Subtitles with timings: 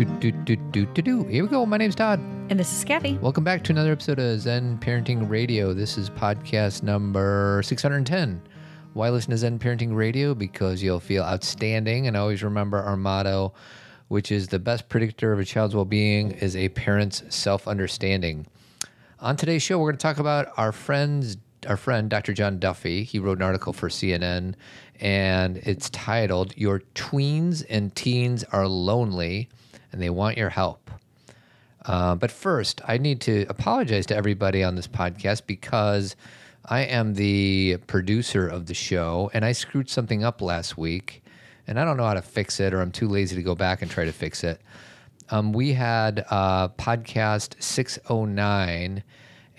[0.00, 1.24] Do, do, do, do, do, do.
[1.24, 1.66] Here we go.
[1.66, 2.20] My name's Todd.
[2.48, 3.18] And this is Kathy.
[3.18, 5.74] Welcome back to another episode of Zen Parenting Radio.
[5.74, 8.40] This is podcast number 610.
[8.94, 10.34] Why listen to Zen Parenting Radio?
[10.34, 12.06] Because you'll feel outstanding.
[12.06, 13.52] And always remember our motto,
[14.08, 18.46] which is the best predictor of a child's well being is a parent's self understanding.
[19.18, 21.36] On today's show, we're going to talk about our friends,
[21.68, 22.32] our friend Dr.
[22.32, 23.04] John Duffy.
[23.04, 24.54] He wrote an article for CNN,
[24.98, 29.50] and it's titled "Your Tweens and Teens Are Lonely,
[29.92, 30.90] and They Want Your Help."
[31.84, 36.14] Uh, but first, I need to apologize to everybody on this podcast because
[36.66, 41.22] I am the producer of the show, and I screwed something up last week,
[41.66, 43.82] and I don't know how to fix it, or I'm too lazy to go back
[43.82, 44.60] and try to fix it.
[45.30, 49.02] Um, we had uh, podcast 609,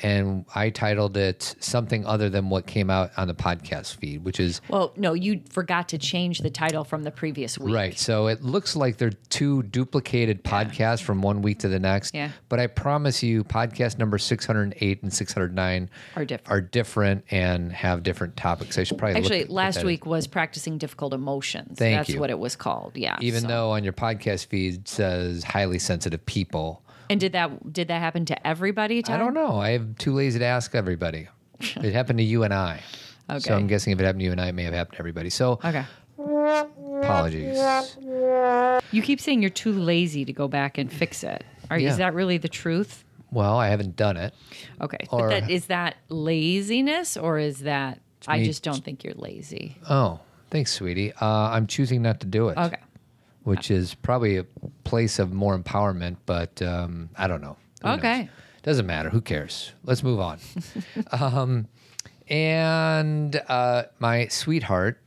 [0.03, 4.39] and I titled it something other than what came out on the podcast feed, which
[4.39, 7.75] is Well, no, you forgot to change the title from the previous week.
[7.75, 7.97] Right.
[7.97, 12.13] So it looks like they're two duplicated podcasts from one week to the next.
[12.15, 12.31] Yeah.
[12.49, 16.51] But I promise you, podcast number 608 and 609 Are different.
[16.51, 18.77] are different and have different topics.
[18.77, 19.85] I should probably look Actually, at- last in.
[19.85, 21.77] week was practicing difficult emotions.
[21.77, 22.20] Thank That's you.
[22.20, 22.98] what it was called.
[22.98, 23.17] Yeah.
[23.21, 26.83] even so- though on your podcast feed says highly sensitive people.
[27.12, 29.04] And did that did that happen to everybody?
[29.05, 29.57] I don't know.
[29.59, 31.27] I am too lazy to ask everybody.
[31.59, 32.81] it happened to you and I.
[33.40, 34.99] So I'm guessing if it happened to you and I, it may have happened to
[34.99, 35.29] everybody.
[35.29, 35.85] So Okay.
[37.04, 37.57] apologies.
[38.91, 41.43] You keep saying you're too lazy to go back and fix it.
[41.70, 41.91] Are Yeah.
[41.91, 43.04] is that really the truth?
[43.32, 44.34] Well, I haven't done it.
[44.82, 44.98] Okay.
[45.09, 49.13] Or- but that is that laziness or is that I me- just don't think you're
[49.15, 49.77] lazy.
[49.89, 51.13] Oh, thanks, sweetie.
[51.13, 52.57] Uh, I'm choosing not to do it.
[52.57, 52.77] Okay.
[53.43, 54.45] Which is probably a
[54.84, 57.57] place of more empowerment, but um, I don't know.
[57.81, 57.98] Who knows?
[57.99, 58.29] Okay.
[58.63, 59.09] Doesn't matter.
[59.09, 59.71] Who cares?
[59.83, 60.39] Let's move on.
[61.11, 61.67] um,
[62.27, 65.00] and uh, my sweetheart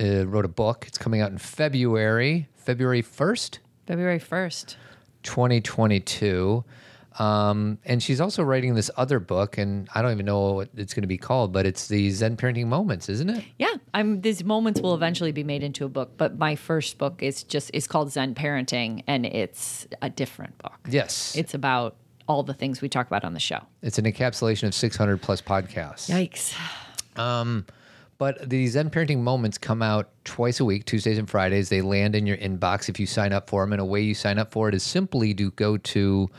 [0.00, 0.84] uh, wrote a book.
[0.88, 4.76] It's coming out in February, February 1st, February 1st.
[5.22, 6.64] 2022.
[7.18, 10.94] Um, and she's also writing this other book, and I don't even know what it's
[10.94, 13.44] going to be called, but it's the Zen Parenting Moments, isn't it?
[13.58, 14.20] Yeah, I'm.
[14.20, 17.70] These moments will eventually be made into a book, but my first book is just
[17.74, 20.78] is called Zen Parenting, and it's a different book.
[20.88, 21.36] Yes.
[21.36, 21.96] It's about
[22.28, 23.60] all the things we talk about on the show.
[23.82, 26.08] it's an encapsulation of 600 plus podcasts.
[26.08, 26.54] Yikes!
[27.18, 27.66] Um,
[28.18, 31.68] but the Zen Parenting Moments come out twice a week, Tuesdays and Fridays.
[31.68, 33.72] They land in your inbox if you sign up for them.
[33.72, 36.30] And a way you sign up for it is simply to go to,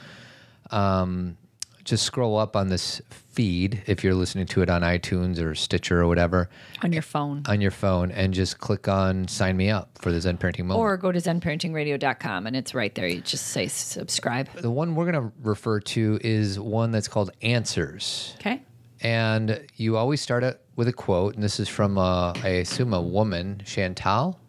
[0.71, 1.37] um,
[1.83, 6.01] just scroll up on this feed if you're listening to it on iTunes or Stitcher
[6.01, 6.49] or whatever
[6.83, 10.21] On your phone, on your phone and just click on sign me up for the
[10.21, 10.79] Zen Parenting Moment.
[10.79, 13.07] or go to ZenParentingRadio.com, and it's right there.
[13.07, 14.49] You just say subscribe.
[14.53, 18.35] the one we're going to refer to is one that's called Answers.
[18.39, 18.61] Okay.
[19.01, 21.33] And you always start it with a quote.
[21.35, 24.39] And this is from, uh, I assume, a woman, Chantal.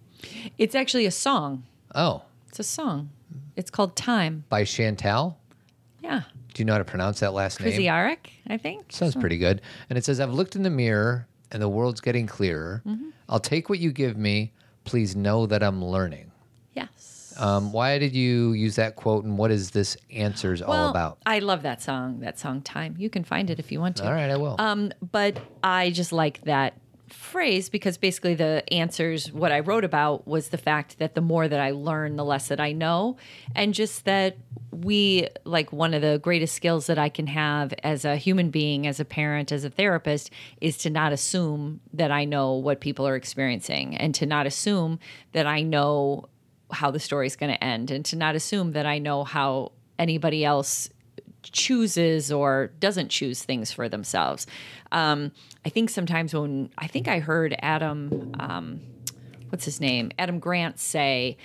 [0.58, 1.64] It's actually a song.
[1.94, 3.10] Oh, It's a song.
[3.56, 4.44] It's called Time.
[4.48, 5.38] by Chantal.
[6.04, 6.22] Yeah.
[6.52, 7.70] Do you know how to pronounce that last name?
[7.70, 8.92] Physiaric, I think.
[8.92, 9.62] Sounds pretty good.
[9.88, 12.82] And it says, I've looked in the mirror and the world's getting clearer.
[12.86, 13.08] Mm-hmm.
[13.28, 14.52] I'll take what you give me.
[14.84, 16.30] Please know that I'm learning.
[16.74, 17.34] Yes.
[17.38, 21.18] Um, why did you use that quote and what is this answers all about?
[21.24, 22.20] I love that song.
[22.20, 22.94] That song, Time.
[22.98, 24.06] You can find it if you want to.
[24.06, 24.56] all right, I will.
[24.58, 26.74] Um, but I just like that
[27.08, 31.46] phrase because basically the answers what I wrote about was the fact that the more
[31.48, 33.16] that I learn, the less that I know,
[33.54, 34.36] and just that
[34.82, 38.86] we like one of the greatest skills that I can have as a human being,
[38.86, 40.30] as a parent, as a therapist,
[40.60, 44.98] is to not assume that I know what people are experiencing, and to not assume
[45.32, 46.28] that I know
[46.72, 49.72] how the story is going to end, and to not assume that I know how
[49.98, 50.90] anybody else
[51.42, 54.46] chooses or doesn't choose things for themselves.
[54.92, 55.30] Um,
[55.64, 58.80] I think sometimes when I think I heard Adam, um,
[59.50, 61.36] what's his name, Adam Grant say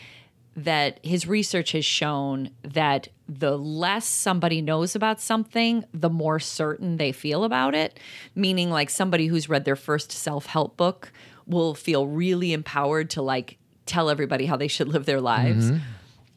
[0.63, 6.97] that his research has shown that the less somebody knows about something, the more certain
[6.97, 7.99] they feel about it.
[8.35, 11.11] Meaning, like somebody who's read their first self help book
[11.45, 15.71] will feel really empowered to like tell everybody how they should live their lives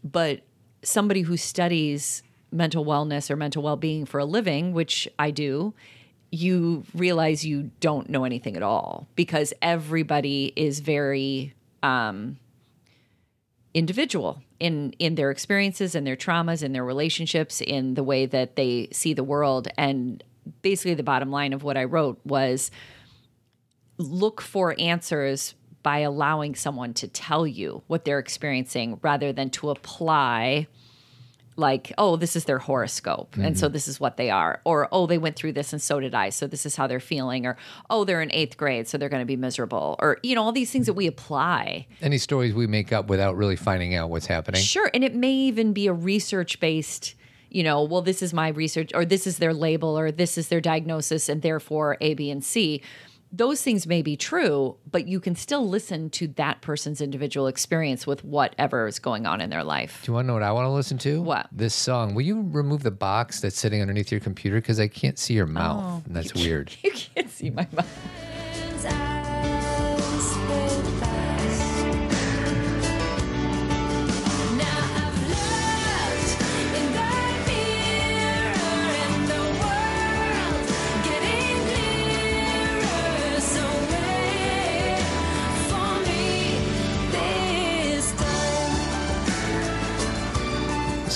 [0.03, 0.41] but
[0.83, 5.75] somebody who studies mental wellness or mental well-being for a living which i do
[6.31, 11.53] you realize you don't know anything at all because everybody is very
[11.83, 12.39] um,
[13.75, 18.57] individual in in their experiences and their traumas and their relationships in the way that
[18.57, 19.69] they see the world.
[19.77, 20.23] And
[20.63, 22.71] basically the bottom line of what i wrote was
[23.99, 29.71] look for answers by allowing someone to tell you what they're experiencing rather than to
[29.71, 30.67] apply
[31.57, 33.37] like, oh, this is their horoscope.
[33.37, 33.73] And so mm-hmm.
[33.75, 34.61] this is what they are.
[34.65, 36.31] Or, oh, they went through this and so did I.
[36.31, 37.47] So this is how they're feeling.
[37.47, 37.57] Or,
[37.91, 38.89] oh, they're in eighth grade.
[38.89, 39.97] So they're going to be miserable.
[39.99, 41.87] Or, you know, all these things that we apply.
[42.01, 44.63] Any stories we make up without really finding out what's happening.
[44.63, 44.91] Sure.
[44.95, 47.15] And it may even be a research based,
[47.51, 50.49] you know, well, this is my research, or this is their label, or this is
[50.49, 52.81] their diagnosis, and therefore A, B, and C.
[53.35, 58.07] Those things may be true, but you can still listen to that person's individual experience
[58.07, 60.03] with whatever is going on in their life.
[60.05, 61.23] Do you want to know what I want to listen to?
[61.23, 61.47] What?
[61.51, 62.15] This song.
[62.15, 64.57] Will you remove the box that's sitting underneath your computer?
[64.61, 66.05] Because I can't see your mouth.
[66.07, 66.73] and that's weird.
[66.83, 67.89] You can't see my mouth.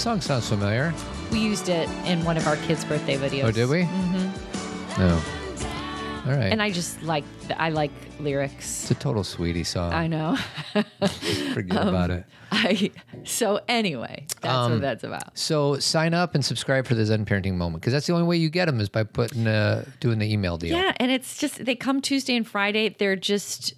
[0.06, 0.94] Song sounds familiar.
[1.32, 3.42] We used it in one of our kids' birthday videos.
[3.42, 3.82] Oh, did we?
[3.82, 5.00] Mm-hmm.
[5.00, 6.30] No.
[6.30, 6.52] All right.
[6.52, 7.24] And I just like
[7.56, 8.82] I like lyrics.
[8.82, 9.92] it's a total sweetie song.
[9.92, 10.36] I know.
[11.54, 12.24] Forget Um, about it.
[12.52, 12.92] I
[13.24, 15.36] so anyway, that's Um, what that's about.
[15.36, 18.36] So sign up and subscribe for the Zen Parenting Moment because that's the only way
[18.36, 20.76] you get them is by putting uh, doing the email deal.
[20.78, 22.90] Yeah, and it's just they come Tuesday and Friday.
[22.96, 23.74] They're just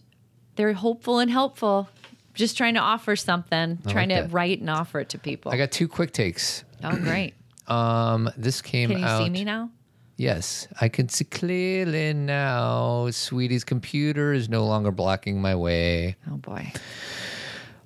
[0.57, 1.89] they're hopeful and helpful.
[2.39, 4.33] Just trying to offer something, trying like to that.
[4.33, 5.51] write and offer it to people.
[5.53, 6.63] I got two quick takes.
[6.85, 7.35] oh, great!
[7.69, 9.23] Um, this came Can you out.
[9.23, 9.71] see me now?
[10.17, 13.11] Yes, I can see clearly now.
[13.11, 16.17] Sweetie's computer is no longer blocking my way.
[16.33, 16.73] Oh boy.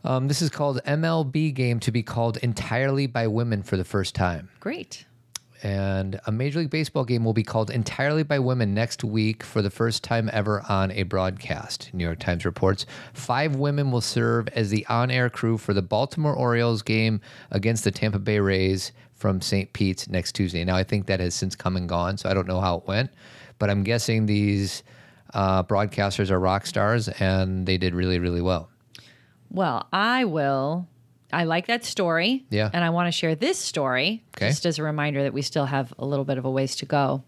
[0.05, 4.15] Um, this is called MLB game to be called entirely by women for the first
[4.15, 4.51] time.
[4.61, 5.05] Great.
[5.63, 9.63] And a Major League Baseball game will be called entirely by women next week for
[9.63, 11.91] the first time ever on a broadcast.
[11.93, 15.83] New York Times reports five women will serve as the on air crew for the
[15.83, 17.21] Baltimore Orioles game
[17.53, 19.73] against the Tampa Bay Rays from St.
[19.73, 20.65] Pete's next Tuesday.
[20.65, 22.87] Now, I think that has since come and gone, so I don't know how it
[22.89, 23.11] went,
[23.61, 24.83] but I'm guessing these
[25.33, 28.69] uh, broadcasters are rock stars and they did really, really well.
[29.49, 30.89] Well, I will.
[31.33, 32.45] I like that story.
[32.51, 32.69] Yeah.
[32.73, 34.49] And I want to share this story Okay.
[34.49, 36.87] just as a reminder that we still have a little bit of a ways to
[36.87, 37.23] go.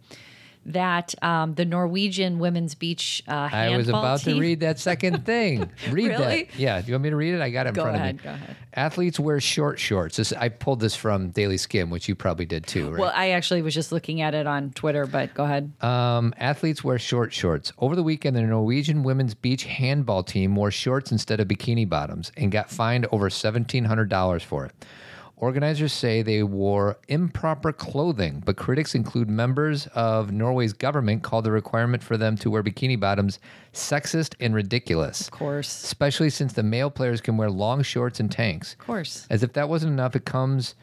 [0.66, 4.78] That um, the Norwegian women's beach uh, handball I was about team, to read that
[4.78, 5.70] second thing.
[5.90, 6.44] Read Really?
[6.44, 6.58] that.
[6.58, 6.80] Yeah.
[6.80, 7.42] Do you want me to read it?
[7.42, 8.22] I got it in Go front ahead, of me.
[8.24, 8.56] go ahead.
[8.72, 10.16] Athletes wear short shorts.
[10.16, 12.98] This, I pulled this from Daily Skimm, which you probably did too, right?
[13.00, 15.70] Well, I actually was just looking at it on Twitter, but go ahead.
[15.82, 17.72] Um, athletes wear short shorts.
[17.78, 22.32] Over the weekend, the Norwegian women's beach handball team wore shorts instead of bikini bottoms
[22.36, 24.72] and got fined over $1,700 for it.
[25.44, 31.50] Organizers say they wore improper clothing, but critics include members of Norway's government called the
[31.50, 33.38] requirement for them to wear bikini bottoms
[33.74, 35.20] sexist and ridiculous.
[35.20, 35.84] Of course.
[35.84, 38.72] Especially since the male players can wear long shorts and tanks.
[38.72, 39.26] Of course.
[39.28, 40.76] As if that wasn't enough, it comes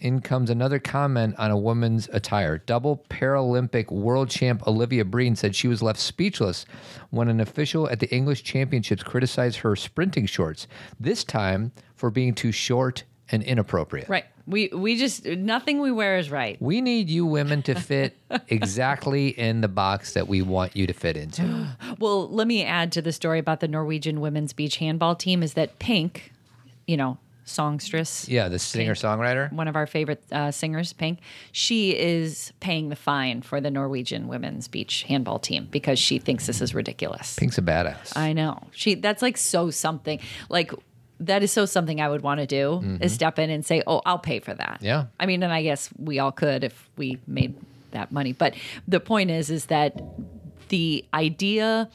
[0.00, 2.58] in comes another comment on a woman's attire.
[2.58, 6.66] Double Paralympic world champ Olivia Breen said she was left speechless
[7.08, 10.66] when an official at the English Championships criticized her sprinting shorts,
[11.00, 14.08] this time for being too short and inappropriate.
[14.08, 14.24] Right.
[14.46, 16.56] We we just nothing we wear is right.
[16.60, 18.16] We need you women to fit
[18.48, 21.68] exactly in the box that we want you to fit into.
[21.98, 25.54] Well, let me add to the story about the Norwegian women's beach handball team is
[25.54, 26.32] that Pink,
[26.86, 29.50] you know, songstress, Yeah, the singer songwriter.
[29.52, 31.18] one of our favorite uh, singers, Pink,
[31.50, 36.46] she is paying the fine for the Norwegian women's beach handball team because she thinks
[36.46, 37.34] this is ridiculous.
[37.36, 38.16] Pink's a badass.
[38.16, 38.62] I know.
[38.72, 40.20] She that's like so something.
[40.48, 40.72] Like
[41.20, 44.00] that is so something I would want to do is step in and say, "Oh,
[44.06, 44.84] I'll pay for that." Mm-hmm.
[44.84, 45.04] Yeah.
[45.18, 47.54] I mean, and I guess we all could if we made
[47.92, 48.32] that money.
[48.32, 48.54] But
[48.86, 50.00] the point is is that
[50.68, 51.88] the idea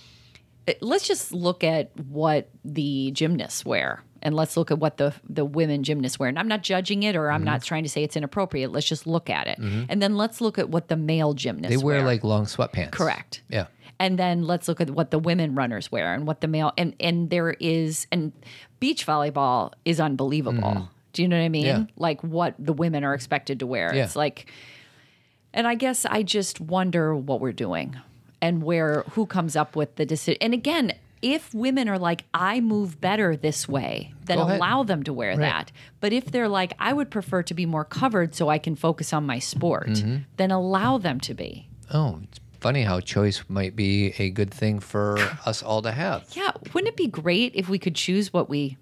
[0.82, 5.44] let's just look at what the gymnasts wear and let's look at what the the
[5.44, 6.30] women gymnasts wear.
[6.30, 7.46] And I'm not judging it or I'm Mm-hmm.
[7.46, 8.72] not trying to say it's inappropriate.
[8.72, 9.58] Let's just look at it.
[9.60, 12.92] And then let's look at what the male gymnasts they wear like long sweatpants.
[12.92, 13.42] Correct.
[13.50, 13.65] Yeah.
[14.00, 16.96] and then let's look at what the women runners wear and what the male and
[17.00, 18.32] and there is and
[18.84, 20.90] beach volleyball is unbelievable.
[21.13, 21.66] Do you know what I mean?
[21.66, 21.84] Yeah.
[21.96, 23.94] Like what the women are expected to wear.
[23.96, 24.04] Yeah.
[24.06, 24.52] It's like
[25.54, 27.96] and I guess I just wonder what we're doing
[28.42, 30.40] and where who comes up with the decision.
[30.42, 35.13] And again, if women are like, I move better this way, then allow them to
[35.13, 35.72] wear that.
[36.02, 39.13] But if they're like, I would prefer to be more covered so I can focus
[39.13, 40.18] on my sport, Mm-hmm.
[40.36, 41.70] then allow them to be.
[41.92, 46.25] Oh, it's funny how choice might be a good thing for us all to have.
[46.32, 48.77] Yeah, wouldn't it be great if we could choose what we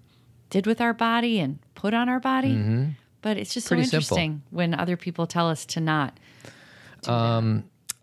[0.50, 2.54] did with our body and put on our body?
[3.22, 3.74] But it's just Mm-hmm.
[3.76, 4.16] Pretty so simple.
[4.16, 6.18] interesting when other people tell us to not.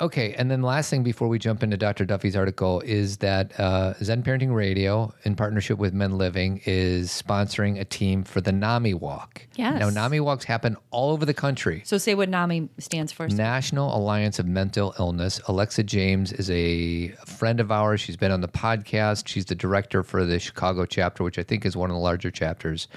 [0.01, 2.05] Okay, and then the last thing before we jump into Dr.
[2.05, 7.79] Duffy's article is that uh, Zen Parenting Radio, in partnership with Men Living, is sponsoring
[7.79, 9.45] a team for the NAMI Walk.
[9.55, 9.79] Yes.
[9.79, 11.81] Now, NAMI walks happen all over the country.
[11.85, 13.27] So say what NAMI stands for.
[13.27, 15.41] National Alliance of Mental Illness.
[15.47, 17.99] Alexa James is a friend of ours.
[17.99, 19.27] She's been on the podcast.
[19.27, 22.31] She's the director for the Chicago chapter, which I think is one of the larger
[22.31, 22.87] chapters.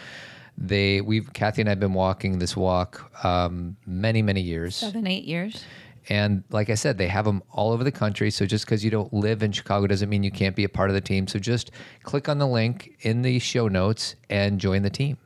[0.59, 4.77] They, we've Kathy and I've been walking this walk um, many, many years.
[4.77, 5.65] Seven, eight years.
[6.09, 8.31] And like I said, they have them all over the country.
[8.31, 10.91] So just because you don't live in Chicago doesn't mean you can't be a part
[10.91, 11.27] of the team.
[11.27, 11.71] So just
[12.03, 15.19] click on the link in the show notes and join the team.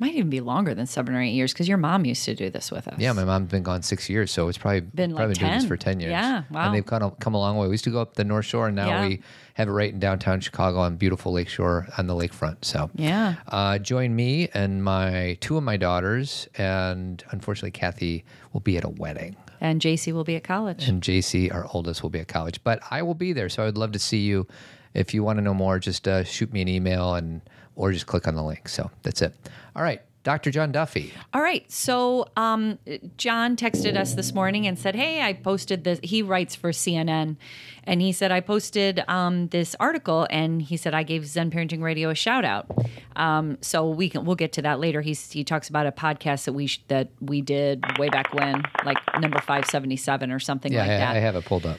[0.00, 2.50] Might even be longer than seven or eight years because your mom used to do
[2.50, 2.96] this with us.
[2.98, 5.62] Yeah, my mom's been gone six years, so it's probably Been like probably doing this
[5.62, 5.68] 10.
[5.68, 6.10] for ten years.
[6.10, 6.66] Yeah, wow.
[6.66, 7.68] And they've kind of come a long way.
[7.68, 9.06] We used to go up the North Shore, and now Yeah.
[9.06, 9.20] we
[9.54, 12.64] have it right in downtown Chicago on beautiful Lakeshore on the lakefront.
[12.64, 13.36] So Yeah.
[13.46, 18.82] uh, join me and my two of my daughters, and unfortunately, Kathy will be at
[18.84, 19.36] a wedding.
[19.60, 20.88] And JC will be at college.
[20.88, 22.62] and JC, our oldest, will be at college.
[22.64, 24.48] But I will be there, so I would love to see you.
[24.92, 27.40] If you want to know more, just uh, shoot me an email and
[27.76, 28.68] or just click on the link.
[28.68, 29.34] So that's it.
[29.76, 30.50] All right, Dr.
[30.50, 31.12] John Duffy.
[31.32, 31.70] All right.
[31.70, 32.78] So um,
[33.16, 37.36] John texted us this morning and said, "Hey, I posted this." He writes for CNN,
[37.84, 41.82] and he said I posted um, this article, and he said I gave Zen Parenting
[41.82, 42.66] Radio a shout out.
[43.16, 45.00] Um, so we can we'll get to that later.
[45.00, 48.62] He's he talks about a podcast that we sh- that we did way back when,
[48.84, 51.16] like number five seventy seven or something Yeah, like I, that.
[51.16, 51.78] I have it pulled up.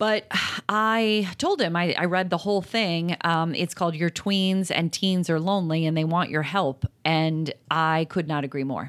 [0.00, 0.24] But
[0.66, 3.18] I told him, I, I read the whole thing.
[3.20, 6.86] Um, it's called Your Tweens and Teens Are Lonely and They Want Your Help.
[7.04, 8.88] And I could not agree more.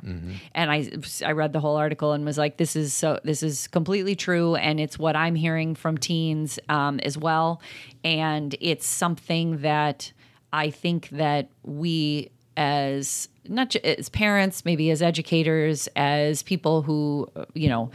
[0.56, 0.90] And I,
[1.26, 4.56] I read the whole article and was like, this is so, this is completely true.
[4.56, 7.62] And it's what I'm hearing from teens um, as well.
[8.06, 10.14] And it's something that
[10.54, 17.68] I think that we as not as parents, maybe as educators, as people who, you
[17.68, 17.92] know,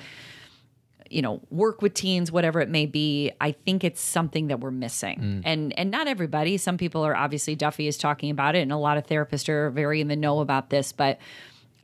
[1.10, 4.70] you know work with teens whatever it may be i think it's something that we're
[4.70, 5.18] missing.
[5.44, 6.56] And and not everybody.
[6.56, 9.70] Some people are obviously duffy is talking about it and a lot of therapists are
[9.70, 11.18] very in the know about this but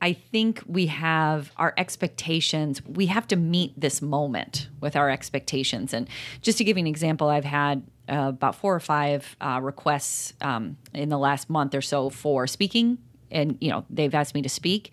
[0.01, 2.85] i think we have our expectations.
[2.85, 5.93] We have to meet this moment with our expectations.
[5.93, 6.07] And
[6.41, 10.33] just to give you an example i've had uh, about four or five uh, requests
[10.41, 12.97] um, in the last month or so for speaking.
[13.31, 14.91] And you know they've asked me to speak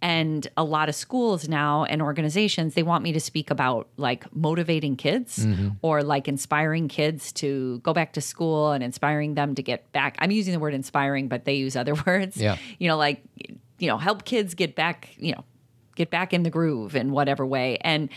[0.00, 4.24] and a lot of schools now and organizations they want me to speak about like
[4.34, 5.70] motivating kids mm-hmm.
[5.82, 10.16] or like inspiring kids to go back to school and inspiring them to get back.
[10.20, 12.36] I'm using the word inspiring but they use other words.
[12.36, 12.56] Yeah.
[12.78, 13.22] you know like
[13.78, 15.44] you know help kids get back you know
[15.98, 17.76] get back in the groove in whatever way.
[17.82, 18.08] And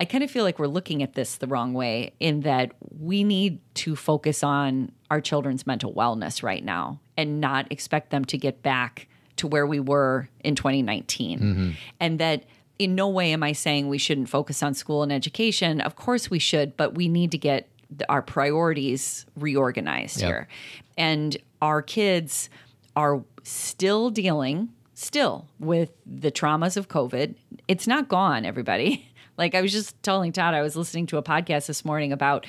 [0.00, 3.22] I kind of feel like we're looking at this the wrong way in that we
[3.22, 8.38] need to focus on our children's mental wellness right now and not expect them to
[8.38, 9.06] get back
[9.40, 11.38] to where we were in 2019.
[11.40, 11.70] Mm-hmm.
[11.98, 12.44] And that
[12.78, 15.80] in no way am I saying we shouldn't focus on school and education.
[15.80, 17.68] Of course we should, but we need to get
[18.08, 20.28] our priorities reorganized Yep.
[20.28, 20.48] here.
[20.96, 22.48] And our kids
[22.96, 27.34] are still dealing still with the traumas of COVID.
[27.68, 29.06] It's not gone, everybody.
[29.38, 32.44] Like I was just telling Todd, I was listening to a podcast this morning about,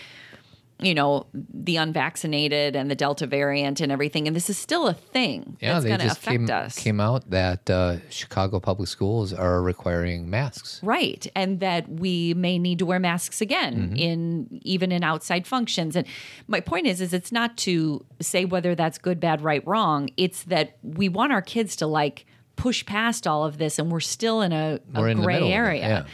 [0.81, 4.27] you know, the unvaccinated and the Delta variant and everything.
[4.27, 6.77] And this is still a thing Yeah, that's they going to just affect came, us.
[6.77, 10.79] came out that uh, Chicago public schools are requiring masks.
[10.83, 11.25] Right.
[11.35, 15.95] And that we may need to wear masks again in even in outside functions.
[15.95, 16.07] And
[16.47, 20.09] my point is is it's not to say whether that's good, bad, right, wrong.
[20.17, 23.99] It's that we want our kids to like push past all of this and we're
[23.99, 25.81] still in a, a in gray middle of it, area.
[25.87, 26.05] yeah.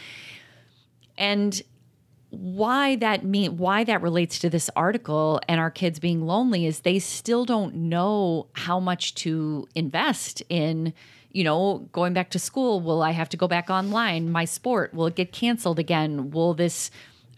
[1.18, 1.62] and
[2.30, 6.82] why that mean why that relates to this article and our kids being lonely is
[6.82, 10.94] they still don't know how much to invest in
[11.32, 12.82] you know going back to school.
[12.82, 14.30] Will i have to go back online?
[14.30, 16.32] My sport will it get canceled again?
[16.32, 16.92] Will this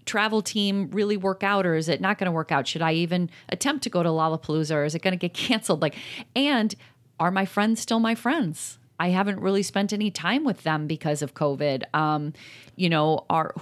[0.05, 2.67] travel team really work out or is it not going to work out?
[2.67, 5.83] Should i even attempt to go to lollapalooza or is it going to get canceled?
[5.83, 5.95] Like
[6.35, 6.73] and
[7.19, 8.79] are my friends still my friends?
[8.99, 11.83] I haven't really spent any time with them because of COVID.
[11.93, 12.33] Um,
[12.75, 13.53] you know, are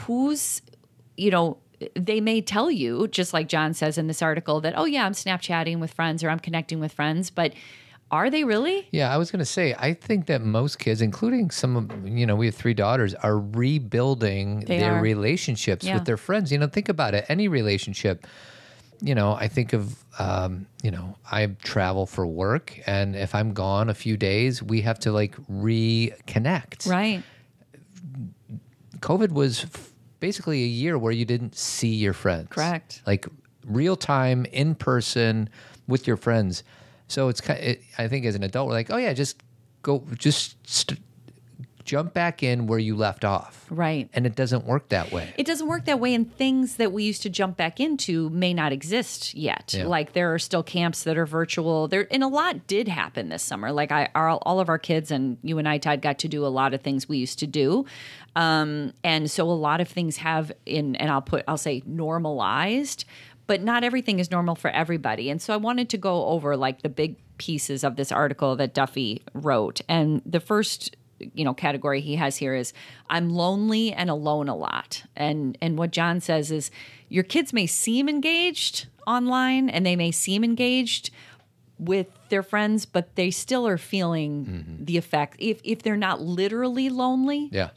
[0.00, 0.62] who's,
[1.16, 1.58] you know,
[1.94, 5.12] they may tell you, just like John says in this article, that oh yeah, I'm
[5.12, 7.52] Snapchatting with friends or I'm connecting with friends, but
[8.10, 8.86] are they really?
[8.90, 12.26] Yeah, I was going to say, I think that most kids, including some of, you
[12.26, 15.00] know, we have three daughters, are rebuilding They their are.
[15.00, 15.94] relationships Yeah.
[15.94, 16.52] with their friends.
[16.52, 17.24] You know, think about it.
[17.30, 18.26] Any relationship,
[19.00, 23.54] you know, I think of, um, you know, I travel for work, and if I'm
[23.54, 26.86] gone a few days, we have to like reconnect.
[26.88, 27.22] Right.
[29.02, 32.48] COVID was f- basically a year where you didn't see your friends.
[32.50, 33.02] Correct.
[33.06, 33.26] Like
[33.66, 35.50] real time, in person
[35.86, 36.64] with your friends.
[37.08, 37.60] So it's kind.
[37.60, 39.42] It, I think as an adult, we're like, oh yeah, just
[39.82, 41.00] go, just st-
[41.84, 43.66] jump back in where you left off.
[43.70, 44.08] Right.
[44.12, 45.32] And it doesn't work that way.
[45.36, 48.54] It doesn't work that way, and things that we used to jump back into may
[48.54, 49.74] not exist yet.
[49.76, 49.86] Yeah.
[49.86, 51.88] Like there are still camps that are virtual.
[51.88, 53.72] There, and a lot did happen this summer.
[53.72, 56.46] Like I, our, all of our kids and you and I, Todd, got to do
[56.46, 57.86] a lot of things we used to do,
[58.36, 63.04] um, and so a lot of things have in, and I'll put, I'll say normalized,
[63.46, 65.28] but not everything is normal for everybody.
[65.28, 68.72] And so I wanted to go over like the big pieces of this article that
[68.72, 70.96] Duffy wrote, and the first
[71.34, 72.72] you know category he has here is
[73.08, 75.04] I'm lonely and alone a lot.
[75.16, 76.70] And and what John says is
[77.08, 81.10] your kids may seem engaged online and they may seem engaged
[81.78, 84.84] with their friends, but they still are feeling mm-hmm.
[84.84, 85.36] the effect.
[85.38, 87.70] If if they're not literally lonely, Yeah.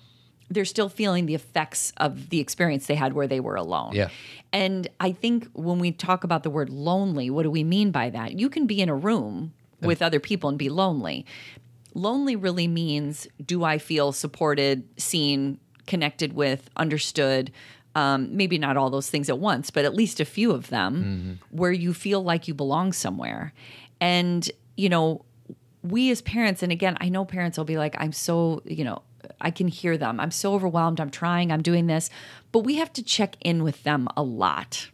[0.50, 3.94] they're still feeling the effects of the experience they had where they were alone.
[3.94, 4.10] Yeah.
[4.54, 8.10] And I think when we talk about the word lonely, what do we mean by
[8.12, 8.40] that?
[8.40, 11.26] You can be in a room with other people and be lonely.
[11.96, 17.52] Lonely really means do I feel supported, seen, connected with, understood?
[17.96, 21.40] Um, maybe not all those things at once, but at least a few of them
[21.50, 23.54] where you feel like you belong somewhere.
[24.02, 25.24] And, you know,
[25.82, 29.02] we as parents, and again, I know parents will be like, I'm so, you know,
[29.40, 30.20] I can hear them.
[30.20, 31.00] I'm so overwhelmed.
[31.00, 32.10] I'm trying, I'm doing this.
[32.52, 34.90] But we have to check in with them a lot.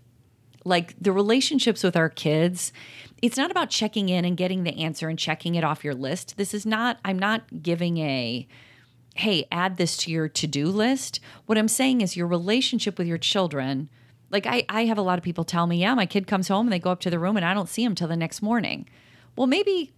[0.63, 2.72] Like the relationships with our kids,
[3.22, 6.38] it's not about checking in and getting the answer and checking it off your list.
[6.38, 8.48] This is not, I'm not giving a,
[9.15, 11.20] hey, add this to your to do list.
[11.46, 13.89] What I'm saying is your relationship with your children.
[14.30, 16.68] Like I, I have a lot of people tell me, yeah, my kid comes home
[16.68, 18.41] and they go up to the room and I don't see him till the next
[18.41, 18.88] morning.
[19.36, 19.91] Well, maybe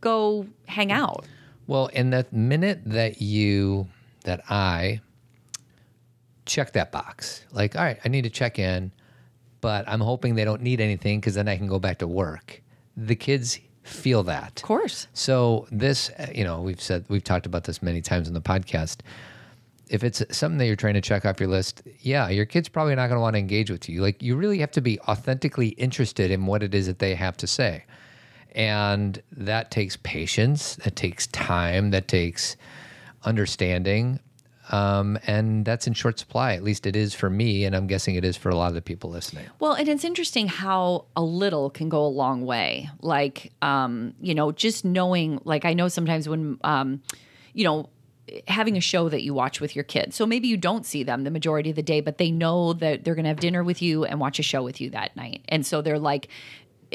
[0.00, 1.26] go hang out.
[1.66, 3.88] Well, in the minute that you,
[4.24, 5.00] that I
[6.44, 8.92] check that box, like, all right, I need to check in,
[9.66, 12.62] but I'm hoping they don't need anything because then I can go back to work.
[12.96, 14.60] The kids feel that.
[14.60, 15.08] Of course.
[15.12, 18.98] So this, you know, we've said we've talked about this many times in the podcast.
[19.88, 22.94] If it's something that you're trying to check off your list, yeah, your kid's probably
[22.94, 24.02] not going to want to engage with you.
[24.02, 27.36] Like you really have to be authentically interested in what it is that they have
[27.38, 27.86] to say.
[28.54, 32.56] And that takes patience, that takes time, that takes
[33.24, 34.20] understanding.
[34.70, 36.54] Um, and that's in short supply.
[36.54, 38.74] At least it is for me, and I'm guessing it is for a lot of
[38.74, 39.46] the people listening.
[39.60, 42.90] Well, and it's interesting how a little can go a long way.
[43.00, 47.00] Like, um, you know, just knowing, like, I know sometimes when, um,
[47.52, 47.88] you know,
[48.48, 50.16] having a show that you watch with your kids.
[50.16, 53.04] So maybe you don't see them the majority of the day, but they know that
[53.04, 55.44] they're going to have dinner with you and watch a show with you that night.
[55.48, 56.28] And so they're like,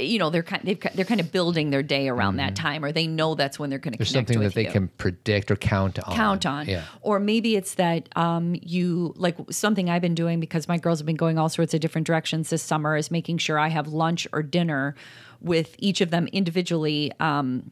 [0.06, 2.92] you know, they're kind they've, they're kind of building their day around that time, or
[2.92, 5.56] they know that's when they're going to There's something that they you can predict or
[5.56, 6.16] count on.
[6.16, 6.68] count on.
[6.68, 6.84] Yeah.
[7.02, 11.06] Or maybe it's that um, you like something I've been doing because my girls have
[11.06, 14.28] been going all sorts of different directions this summer is making sure I have lunch
[14.34, 14.96] or dinner
[15.42, 17.12] with each of them individually.
[17.20, 17.72] Um,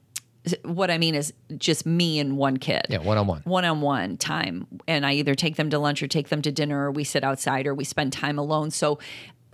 [0.63, 2.85] what I mean is just me and one kid.
[2.89, 3.41] Yeah, one on one.
[3.43, 4.67] One on one time.
[4.87, 7.23] And I either take them to lunch or take them to dinner or we sit
[7.23, 8.71] outside or we spend time alone.
[8.71, 8.99] So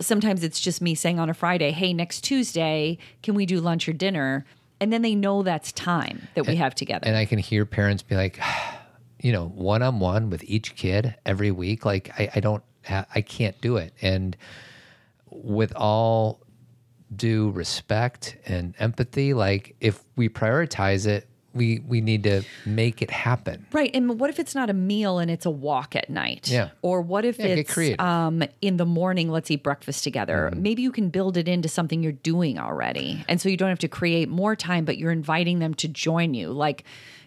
[0.00, 3.88] sometimes it's just me saying on a Friday, hey, next Tuesday, can we do lunch
[3.88, 4.44] or dinner?
[4.80, 7.06] And then they know that's time that we have together.
[7.06, 8.38] And I can hear parents be like,
[9.20, 11.84] you know, one on one with each kid every week.
[11.84, 13.94] Like, I, I don't, ha- I can't do it.
[14.02, 14.36] And
[15.30, 16.40] with all
[17.14, 23.10] due respect and empathy, like, if we prioritize it, we, we need to make it
[23.10, 23.66] happen.
[23.72, 23.90] Right.
[23.94, 26.48] And what if it's not a meal and it's a walk at night?
[26.48, 26.70] Yeah.
[26.82, 27.74] Or what if Yeah, it's.
[27.74, 28.00] Mm-hmm.
[28.00, 30.52] um, in the morning, let's eat breakfast together?
[30.54, 33.24] Maybe you can build it into something you're doing already.
[33.28, 36.34] And so you don't have to create more time, but you're inviting them to join
[36.34, 36.52] you.
[36.52, 36.84] Like,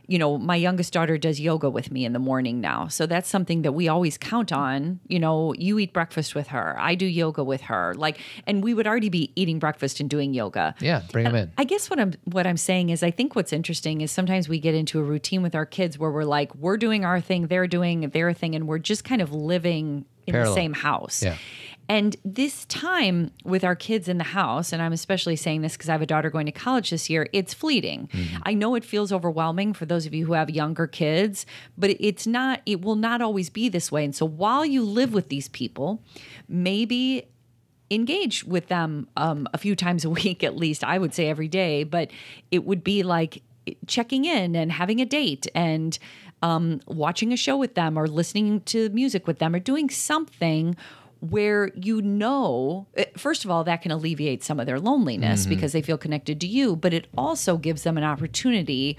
[0.10, 2.88] you know, my youngest daughter does yoga with me in the morning now.
[2.88, 5.00] So that's something that we always count on.
[5.08, 7.94] You know, you eat breakfast with her, I do yoga with her.
[7.96, 10.74] Like, and we would already be eating breakfast and doing yoga.
[10.80, 11.52] Yeah, bring them in.
[11.60, 14.60] I guess what I'm what I'm saying is I think what's interesting is sometimes we
[14.60, 17.68] get into a routine with our kids where we're like we're doing our thing, they're
[17.68, 20.54] doing their thing, and we're just kind of living in Parallel.
[20.54, 21.22] the same house.
[21.22, 21.38] Yeah.
[21.90, 25.90] And this time with our kids in the house, and I'm especially saying this because
[25.90, 28.08] I have a daughter going to college this year, it's fleeting.
[28.44, 32.28] I know it feels overwhelming for those of you who have younger kids, but it's
[32.28, 34.06] not, it will not always be this way.
[34.06, 36.04] And so while you live with these people,
[36.48, 37.28] maybe
[37.92, 41.48] engage with them um, a few times a week at least i would say every
[41.48, 42.12] day but
[42.52, 43.42] it would be like
[43.88, 45.98] checking in and having a date and
[46.42, 50.76] um, watching a show with them or listening to music with them or doing something
[51.22, 55.74] where you know eh, first of all that can alleviate some of their loneliness because
[55.74, 58.98] they feel connected to you but it also gives them an opportunity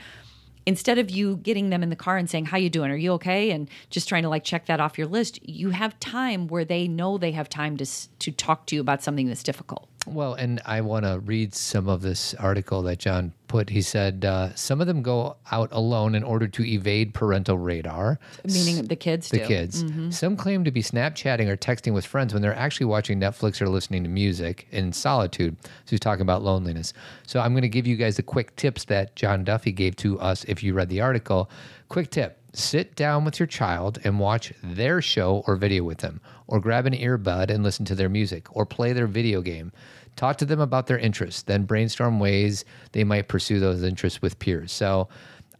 [0.66, 2.90] instead of you getting them in the car and saying how you doing?
[2.90, 3.50] Are you okay?
[3.50, 6.86] and just trying to like check that off your list you have time where they
[6.86, 7.86] know they have time to
[8.18, 9.88] to talk to you about something that's difficult.
[10.06, 13.68] Well, and I want to read some of this article that John put.
[13.68, 18.20] He said uh, some of them go out alone in order to evade parental radar.
[18.44, 19.46] Meaning the kids The do.
[19.46, 19.84] kids.
[20.10, 23.68] Some claim to be Snapchatting or texting with friends when they're actually watching Netflix or
[23.68, 25.56] listening to music in solitude.
[25.62, 26.92] So he's talking about loneliness.
[27.26, 30.18] So I'm going to give you guys the quick tips that John Duffy gave to
[30.20, 31.50] us if you read the article.
[31.88, 36.20] Quick tip sit down with your child and watch their show or video with them,
[36.46, 39.72] or grab an earbud and listen to their music, or play their video game.
[40.20, 44.38] Talk to them about their interests, then brainstorm ways they might pursue those interests with
[44.38, 44.70] peers.
[44.70, 45.08] So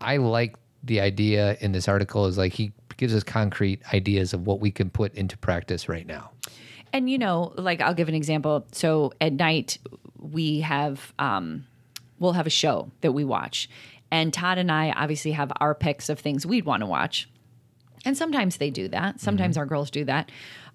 [0.02, 4.46] I like the idea in this article is like he gives us concrete ideas of
[4.46, 6.32] what we can put into practice right now.
[6.92, 8.66] And you know, like I'll give an example.
[8.72, 9.78] So at night
[10.18, 11.64] we have um
[12.18, 13.66] we'll have a show that we watch.
[14.10, 17.30] And Todd and I obviously have our picks of things we'd want to watch.
[18.04, 19.20] And sometimes they do that.
[19.20, 20.30] Sometimes our girls do that.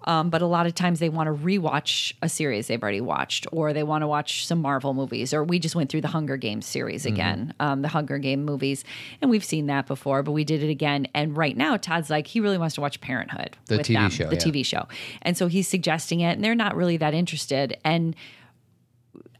[0.06, 3.46] Um, but a lot of times they want to rewatch a series they've already watched,
[3.52, 6.36] or they want to watch some Marvel movies, or we just went through the Hunger
[6.36, 8.84] Games series again, um, the Hunger Game movies,
[9.20, 11.08] and we've seen that before, but we did it again.
[11.14, 14.10] And right now, Todd's like he really wants to watch Parenthood, The with TV them,
[14.10, 14.42] show, the yeah.
[14.42, 14.86] TV show,
[15.22, 17.76] and so he's suggesting it, and they're not really that interested.
[17.84, 18.14] And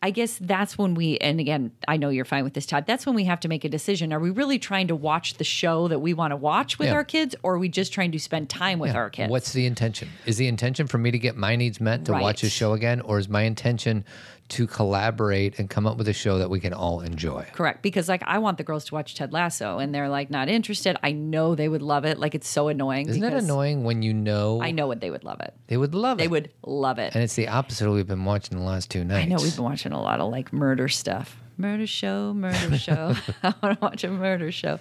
[0.07, 2.85] I guess that's when we, and again, I know you're fine with this, Todd.
[2.87, 4.13] That's when we have to make a decision.
[4.13, 6.95] Are we really trying to watch the show that we want to watch with Yeah.
[6.95, 9.31] our kids, or are we just trying to spend time with our kids?
[9.33, 10.09] What's the intention?
[10.25, 13.01] Is the intention for me to get my needs met to watch a show again,
[13.01, 14.05] or is my intention
[14.49, 17.47] to collaborate and come up with a show that we can all enjoy?
[17.53, 17.83] Correct.
[17.83, 20.97] Because like I want the girls to watch Ted Lasso and they're like not interested.
[21.03, 22.19] I know they would love it.
[22.19, 23.09] Like it's so annoying.
[23.09, 25.55] Isn't that annoying when you know I know what they would love it.
[25.67, 26.21] they would love it.
[26.21, 26.31] They it?
[26.31, 27.15] would love it.
[27.15, 29.25] And it's the opposite of what we've been watching the last two nights.
[29.25, 31.37] I know we've been watching a lot of like murder stuff.
[31.59, 33.15] Murder show, murder show.
[33.43, 34.79] I want to watch a murder show.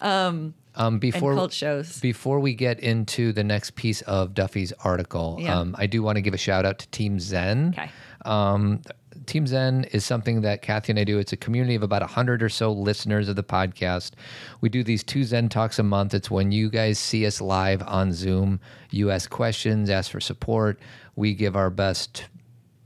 [0.00, 2.00] um, And before cult shows.
[2.00, 5.58] Before we get into the next piece of Duffy's article, Yeah.
[5.60, 7.74] um, I do want to give a shout out to Team Zen.
[7.76, 7.90] Okay.
[8.24, 8.80] Um,
[9.26, 11.18] Team Zen is something that Kathy and I do.
[11.18, 14.12] It's a community of about 100 or so listeners of the podcast.
[14.60, 16.14] We do these two Zen talks a month.
[16.14, 18.60] It's when you guys see us live on Zoom.
[18.90, 20.78] You ask questions, ask for support.
[21.16, 22.26] We give our best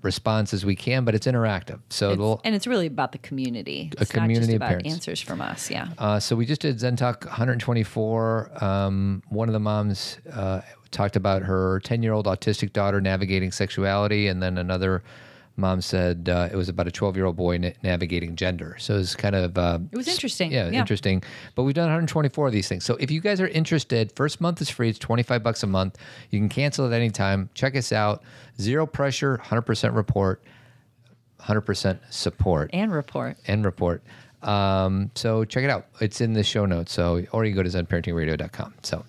[0.02, 1.80] response as we can, but it's interactive.
[1.90, 3.90] So It's- it'll, and it's really about the community.
[4.00, 4.92] It's community not of just about parents.
[4.92, 5.70] answers from us.
[5.70, 5.88] Yeah.
[5.98, 8.64] Uh, so we just did Zen Talk 124.
[8.64, 10.60] Um, one of the moms uh,
[10.92, 15.02] talked about her 10 year old autistic daughter navigating sexuality, and then another
[15.58, 18.76] mom said uh, it was about a 12 year old boy na- navigating gender.
[18.78, 20.52] So it was kind of uh, It was interesting.
[20.52, 20.78] yeah, Yeah.
[20.78, 21.22] interesting.
[21.54, 22.84] But we've done 124 of these things.
[22.84, 24.88] So if you guys are interested, first month is free.
[24.88, 25.98] It's 25 bucks a month.
[26.30, 27.50] You can cancel at any time.
[27.54, 28.22] Check us out.
[28.60, 30.42] Zero pressure, 100% report,
[31.40, 33.36] 100% support And report.
[33.46, 34.02] and report.
[34.42, 35.86] Um, so check it out.
[36.00, 36.92] It's in the show notes.
[36.92, 38.74] So or you can go to zenparentingradio.com.
[38.82, 39.04] So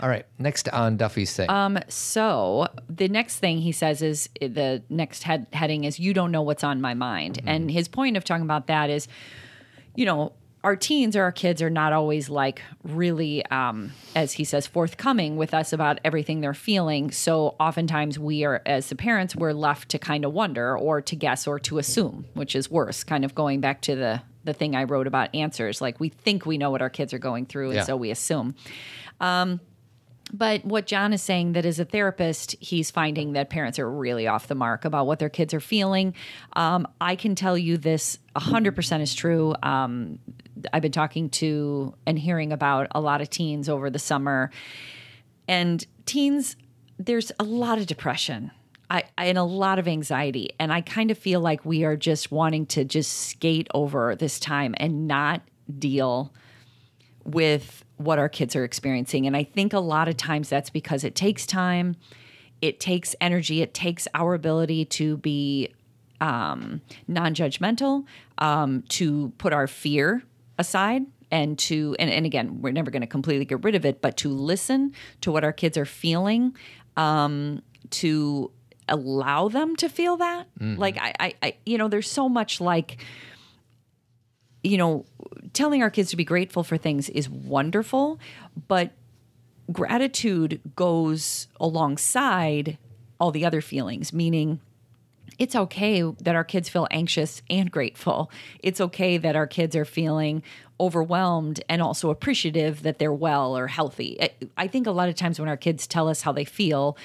[0.00, 1.50] all right, next on Duffy's thing.
[1.50, 6.30] Um, so the next thing he says is the next head, heading is you don't
[6.32, 7.40] know what's on my mind.
[7.46, 9.08] And his point of talking about that is,
[9.94, 10.32] you know,
[10.64, 15.36] our teens or our kids are not always like really, um, as he says, forthcoming
[15.36, 17.12] with us about everything they're feeling.
[17.12, 21.14] So oftentimes we are, as the parents, we're left to kind of wonder or to
[21.16, 23.04] guess or to assume, which is worse.
[23.04, 26.46] Kind of going back to the the thing I wrote about answers, like we think
[26.46, 27.82] we know what our kids are going through, and Yeah.
[27.84, 28.54] so we assume.
[30.32, 34.26] But what John is saying that as a therapist, he's finding that parents are really
[34.26, 36.14] off the mark about what their kids are feeling.
[36.54, 39.54] Um, I can tell you this 100% is true.
[39.62, 40.18] Um,
[40.72, 44.50] I've been talking to and hearing about a lot of teens over the summer.
[45.46, 46.56] And teens,
[46.98, 48.50] there's a lot of depression.
[48.90, 50.50] I, and a lot of anxiety.
[50.58, 54.40] And I kind of feel like we are just wanting to just skate over this
[54.40, 55.42] time and not
[55.78, 56.32] deal
[57.24, 59.26] with what our kids are experiencing.
[59.26, 61.96] And I think a lot of times that's because it takes time,
[62.62, 65.74] it takes energy, it takes our ability to be
[66.20, 68.04] um, non judgmental,
[68.38, 70.22] um, to put our fear
[70.58, 71.02] aside.
[71.30, 74.16] And to and, and again, we're never going to completely get rid of it, but
[74.18, 76.56] to listen to what our kids are feeling,
[76.96, 78.50] um, to
[78.88, 80.46] allow them to feel that.
[80.76, 83.04] Like I, I, I, you know, there's so much like
[84.68, 85.06] you know,
[85.54, 88.18] telling our kids to be grateful for things is wonderful,
[88.68, 88.92] but
[89.72, 92.76] gratitude goes alongside
[93.18, 94.60] all the other feelings, meaning
[95.38, 98.30] it's okay that our kids feel anxious and grateful.
[98.62, 100.42] It's okay that our kids are feeling
[100.80, 104.18] overwhelmed and also appreciative that they're well or healthy.
[104.56, 106.96] I- think a lot of times when our kids tell us how they feel,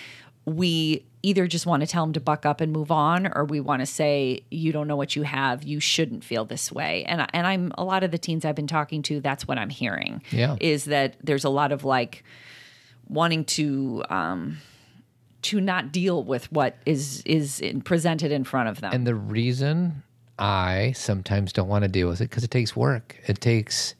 [0.45, 3.59] we either just want to tell them to buck up and move on or we
[3.61, 7.25] want to say you don't know what you have you shouldn't feel this way and
[7.33, 10.21] and I'm a lot of the teens I've been talking to that's what I'm hearing
[10.31, 10.57] Yeah.
[10.59, 12.23] is that there's a lot of like
[13.07, 14.57] wanting to um
[15.43, 18.91] to not deal with what is is in, presented in front of them.
[18.93, 20.03] And the reason
[20.39, 23.17] I sometimes don't want to deal with it because it takes work.
[23.27, 23.93] It takes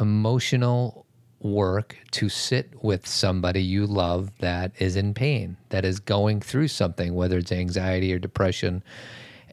[0.00, 1.03] emotional
[1.44, 6.68] work to sit with somebody you love that is in pain, that is going through
[6.68, 8.82] something, whether it's anxiety or depression.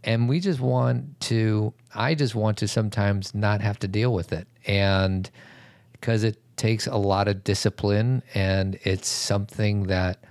[0.04, 4.32] And we just want to, I just want to sometimes not have to deal with
[4.32, 4.47] it.
[4.65, 5.30] And
[5.91, 10.23] because it takes a lot of discipline and it's something that,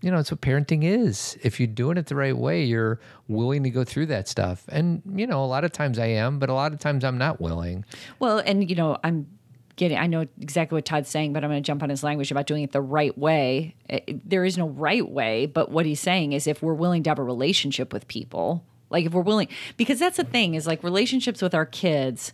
[0.00, 1.36] you know, it's what parenting is.
[1.42, 4.64] If you're doing it the right way, you're willing to go through that stuff.
[4.68, 7.18] And, you know, a lot of times I am, but a lot of times I'm
[7.18, 7.84] not willing.
[8.20, 9.26] Well, and you know, I'm
[9.78, 12.30] getting, I know exactly what Todd's saying, but I'm going to jump on his language
[12.30, 13.74] about doing it the right way.
[13.88, 17.10] It- there is no right way, but what he's saying is if we're willing to
[17.10, 20.82] have a relationship with people, like if we're willing, because that's the thing is like
[20.84, 22.32] relationships with our kids.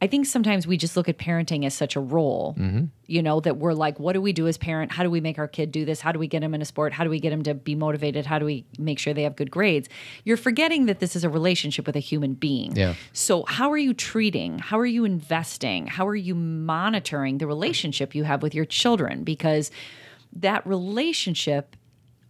[0.00, 2.84] I think sometimes we just look at parenting as such a role, mm-hmm.
[3.06, 4.92] you know, that we're like, what do we do as parent?
[4.92, 6.00] How do we make our kid do this?
[6.00, 6.92] How do we get him in a sport?
[6.92, 8.26] How do we get him to be motivated?
[8.26, 9.88] How do we make sure they have good grades?
[10.24, 12.76] You're forgetting that this is a relationship with a human being.
[12.76, 12.94] Yeah.
[13.14, 14.58] So, how are you treating?
[14.58, 15.86] How are you investing?
[15.86, 19.24] How are you monitoring the relationship you have with your children?
[19.24, 19.70] Because
[20.34, 21.74] that relationship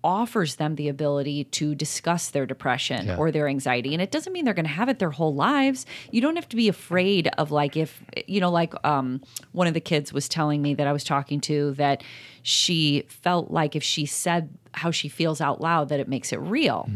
[0.05, 3.17] offers them the ability to discuss their depression Yeah.
[3.17, 5.85] or their anxiety and it doesn't mean they're going to have it their whole lives
[6.13, 9.21] you don't have to be afraid of like if you know like um
[9.53, 12.05] one of the kids was telling me that i was talking to that
[12.43, 16.39] she felt like if she said how she feels out loud that it makes it
[16.41, 16.89] real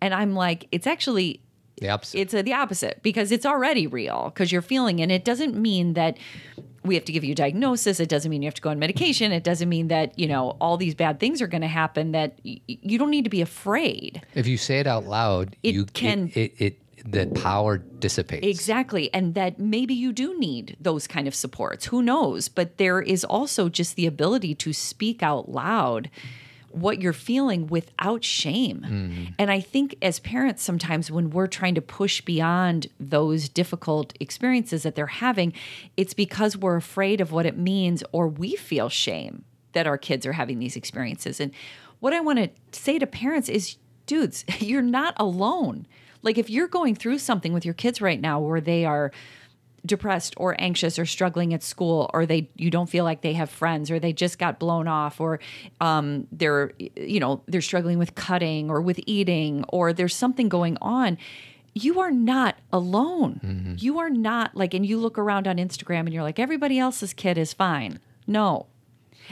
[0.00, 1.40] and i'm like it's actually
[1.80, 2.18] The opposite.
[2.18, 5.04] it's uh, the opposite because it's already real because you're feeling it.
[5.04, 6.16] and it doesn't mean that
[6.84, 8.00] we have to give you a diagnosis.
[8.00, 9.32] It doesn't mean you have to go on medication.
[9.32, 12.38] It doesn't mean that you know all these bad things are going to happen that
[12.44, 14.22] y- you don't need to be afraid.
[14.34, 18.46] If you say it out loud, It you can- it, it, it the power dissipates.
[18.46, 21.86] exactly and that maybe you do need those kind of supports.
[21.86, 22.48] Who knows?
[22.48, 26.10] But there is also just the ability to speak out loud
[26.74, 28.84] what you're feeling without shame.
[28.84, 29.24] Mm-hmm.
[29.38, 34.82] And I think as parents, sometimes when we're trying to push beyond those difficult experiences
[34.82, 35.52] that they're having,
[35.96, 40.26] it's because we're afraid of what it means or we feel shame that our kids
[40.26, 41.40] are having these experiences.
[41.40, 41.52] And
[42.00, 45.86] what I want to say to parents is, dudes, you're not alone.
[46.22, 49.12] Like if you're going through something with your kids right now where they are
[49.84, 53.50] depressed or anxious or struggling at school or they you don't feel like they have
[53.50, 55.40] friends or they just got blown off or
[55.80, 60.78] um, they're you know they're struggling with cutting or with eating or there's something going
[60.80, 61.18] on
[61.74, 63.40] you are not alone
[63.78, 67.12] you are not like and you look around on instagram and you're like everybody else's
[67.14, 68.66] kid is fine no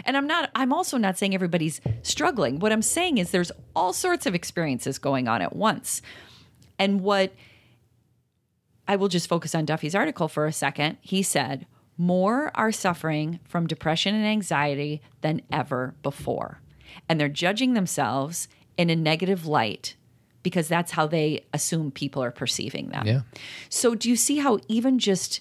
[0.05, 2.59] and I'm not, I'm also not saying everybody's struggling.
[2.59, 6.01] What I'm saying is there's all sorts of experiences going on at once.
[6.79, 7.33] And what
[8.91, 10.99] I will just focus on Duffy's article for a second.
[11.01, 11.65] He said,
[11.97, 16.61] more are suffering from depression and anxiety than ever before.
[17.09, 19.95] And they're judging themselves in a negative light
[20.43, 23.07] because that's how they assume people are perceiving them.
[23.07, 23.21] Yeah.
[23.69, 25.41] So, do you see how even just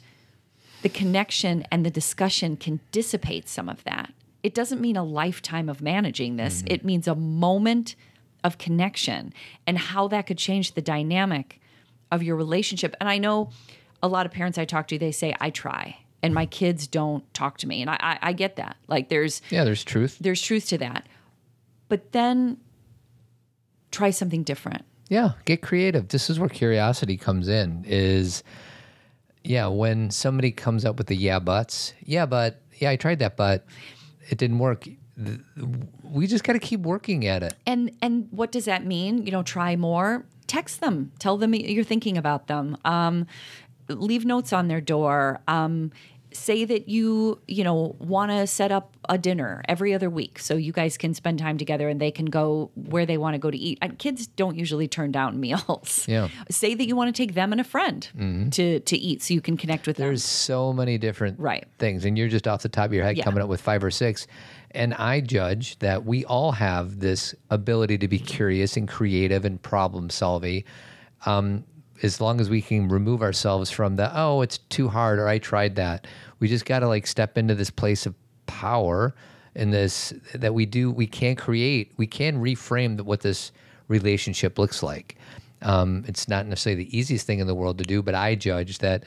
[0.84, 4.14] the connection and the discussion can dissipate some of that?
[4.44, 6.76] It doesn't mean a lifetime of managing this, mm-hmm.
[6.76, 7.96] it means a moment
[8.44, 9.34] of connection
[9.66, 11.60] and how that could change the dynamic
[12.12, 12.96] of your relationship.
[13.00, 13.52] And I know
[14.02, 15.98] a lot of parents I talk to, they say, I try.
[16.22, 17.82] And my kids don't talk to me.
[17.82, 18.76] And I, I, I get that.
[18.88, 20.18] Like there's Yeah, there's truth.
[20.20, 21.08] there's truth to that.
[21.88, 22.58] But then
[23.92, 24.86] try something different.
[25.08, 26.10] Yeah, get creative.
[26.10, 27.84] This is where curiosity comes in.
[27.88, 28.44] Is
[29.44, 31.94] yeah, when somebody comes up with the yeah buts.
[32.04, 33.66] Yeah, but yeah, I tried that, but
[34.30, 34.88] it didn't work.
[36.04, 37.54] We just got to keep working at it.
[37.66, 39.26] And and what does that mean?
[39.26, 40.26] You know, try more.
[40.50, 41.12] Text them.
[41.20, 42.76] Tell them you're thinking about them.
[42.84, 43.28] Um,
[43.88, 45.40] leave notes on their door.
[45.48, 45.92] Um,
[46.32, 50.56] say that you you know want to set up a dinner every other week so
[50.56, 53.50] you guys can spend time together and they can go where they want to go
[53.50, 53.78] to eat.
[53.82, 56.06] And kids don't usually turn down meals.
[56.08, 56.28] Yeah.
[56.28, 56.42] Mm-hmm.
[56.52, 58.08] Say that you want to take them and a friend
[58.54, 60.08] to to eat so you can connect with them.
[60.08, 61.66] There's so many different Right.
[61.78, 63.24] things, and you're just off the top of your head Yeah.
[63.24, 64.26] coming up with five or six.
[64.72, 69.62] And I judge that we all have this ability to be curious and creative and
[69.62, 70.64] problem solving.
[71.26, 71.64] Um,
[72.02, 75.38] as long as we can remove ourselves from the oh, it's too hard or I
[75.38, 76.08] tried that.
[76.40, 79.14] We just got to like step into this place of power
[79.56, 80.92] in this that we do.
[80.92, 81.92] We can create.
[81.98, 83.52] We can reframe what this
[83.88, 85.18] relationship looks like.
[85.62, 88.78] Um, it's not necessarily the easiest thing in the world to do, but I judge
[88.80, 89.04] that,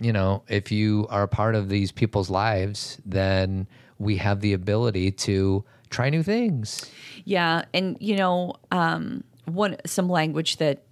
[0.00, 3.68] you know, if you are a part of these people's lives, then
[4.02, 6.90] we have the ability to try new things.
[7.24, 10.82] Yeah, and you know, um, one some language that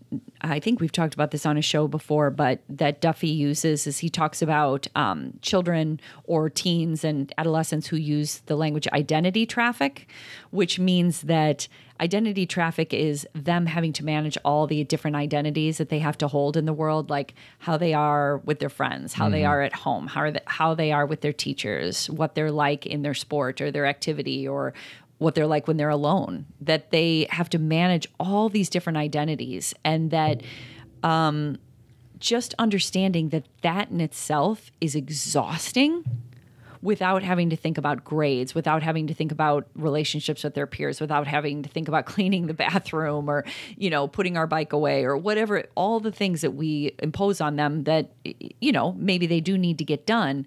[0.40, 3.98] I think we've talked about this on a show before, but that Duffy uses is
[3.98, 10.08] he talks about um, children or teens and adolescents who use the language identity traffic,
[10.50, 11.68] which means that
[12.00, 16.28] identity traffic is them having to manage all the different identities that they have to
[16.28, 19.74] hold in the world, like how they are with their friends, how they are at
[19.74, 23.14] home, how are they, how they are with their teachers, what they're like in their
[23.14, 24.72] sport or their activity, or
[25.18, 26.46] what they're like when they're alone.
[26.60, 30.42] That they have to manage all these different identities, and that
[31.02, 31.58] um,
[32.18, 36.04] just understanding that that in itself is exhausting
[36.82, 41.00] without having to think about grades, without having to think about relationships with their peers,
[41.00, 43.44] without having to think about cleaning the bathroom or,
[43.76, 47.56] you know, putting our bike away or whatever, all the things that we impose on
[47.56, 48.10] them that,
[48.60, 50.46] you know, maybe they do need to get done,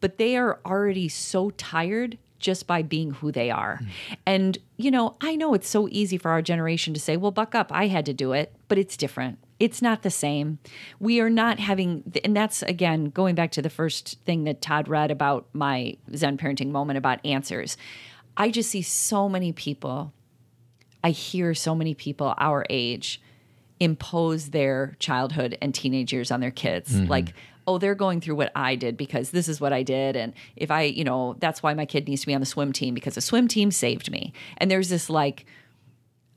[0.00, 3.78] but they are already so tired just by being who they are.
[3.80, 4.16] Mm.
[4.26, 7.54] And, you know, I know it's so easy for our generation to say, well, buck
[7.54, 9.38] up, I had to do it, but it's different.
[9.62, 10.58] It's not the same.
[10.98, 14.88] We are not having, and that's again going back to the first thing that Todd
[14.88, 17.76] read about my Zen parenting moment about answers.
[18.36, 20.12] I just see so many people,
[21.04, 23.22] I hear so many people our age
[23.78, 26.92] impose their childhood and teenage years on their kids.
[26.92, 27.06] Mm-hmm.
[27.06, 27.32] Like,
[27.68, 30.16] oh, they're going through what I did because this is what I did.
[30.16, 32.72] And if I, you know, that's why my kid needs to be on the swim
[32.72, 34.32] team because the swim team saved me.
[34.58, 35.46] And there's this like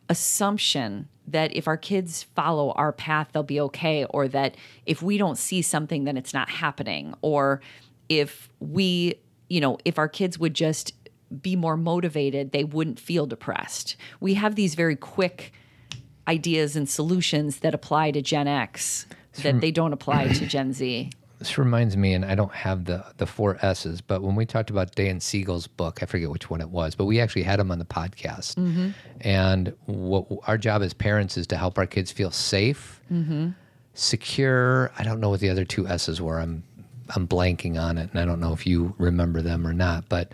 [0.09, 5.17] assumption that if our kids follow our path, they'll be okay, or that if we
[5.17, 7.61] don't see something, then it's not happening, or
[8.09, 9.15] if we,
[9.49, 10.93] you know, if our kids would just
[11.41, 13.95] be more motivated, they wouldn't feel depressed.
[14.19, 15.51] We have these very quick
[16.27, 19.07] ideas and solutions that apply to Gen X
[19.41, 21.09] that they don't apply to Gen Z.
[21.39, 24.69] This reminds me, and I don't have the the four S's, but when we talked
[24.69, 27.71] about Dan Siegel's book, I forget which one it was, but we actually had him
[27.71, 28.55] on the podcast.
[29.21, 33.01] And what our job as parents is to help our kids feel safe,
[33.93, 34.91] secure.
[34.97, 36.39] I don't know what the other two S's were.
[36.39, 36.63] I'm
[37.15, 40.07] I'm blanking on it, and I don't know if you remember them or not.
[40.09, 40.31] But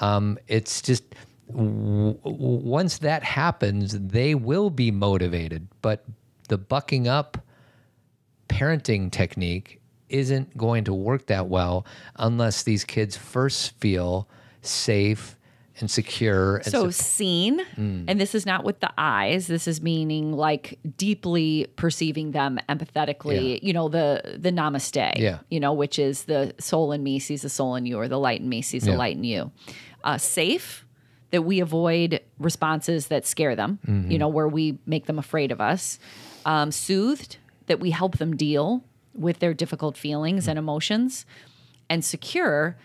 [0.00, 1.04] um, it's just
[1.48, 5.68] w- once that happens, they will be motivated.
[5.82, 6.04] But
[6.48, 7.38] the bucking up
[8.48, 9.79] parenting technique
[10.10, 14.28] isn't going to work that well unless these kids first feel
[14.62, 15.36] safe
[15.80, 16.56] and secure.
[16.58, 19.46] And So sup- seen, and this is not with the eyes.
[19.46, 23.52] This is meaning like deeply perceiving them empathetically.
[23.54, 23.58] Yeah.
[23.62, 25.18] You know the the namaste.
[25.18, 25.38] Yeah.
[25.48, 28.18] You know which is the soul in me sees the soul in you, or the
[28.18, 29.50] light in me sees the light in you.
[30.04, 30.84] Uh, safe.
[31.30, 33.78] That we avoid responses that scare them.
[33.86, 34.10] Mm-hmm.
[34.10, 35.98] You know where we make them afraid of us.
[36.44, 37.36] Um, soothed.
[37.66, 38.82] That we help them deal
[39.14, 41.26] with their difficult feelings and emotions,
[41.88, 42.76] and secure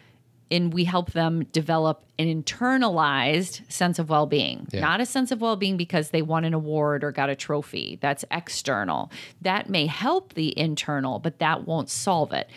[0.51, 4.67] and we help them develop an internalized sense of well-being.
[4.71, 4.81] Yeah.
[4.81, 7.97] not a sense of well-being because they won an award or got a trophy.
[8.01, 9.11] That's external.
[9.41, 12.49] That may help the internal but that won't solve it.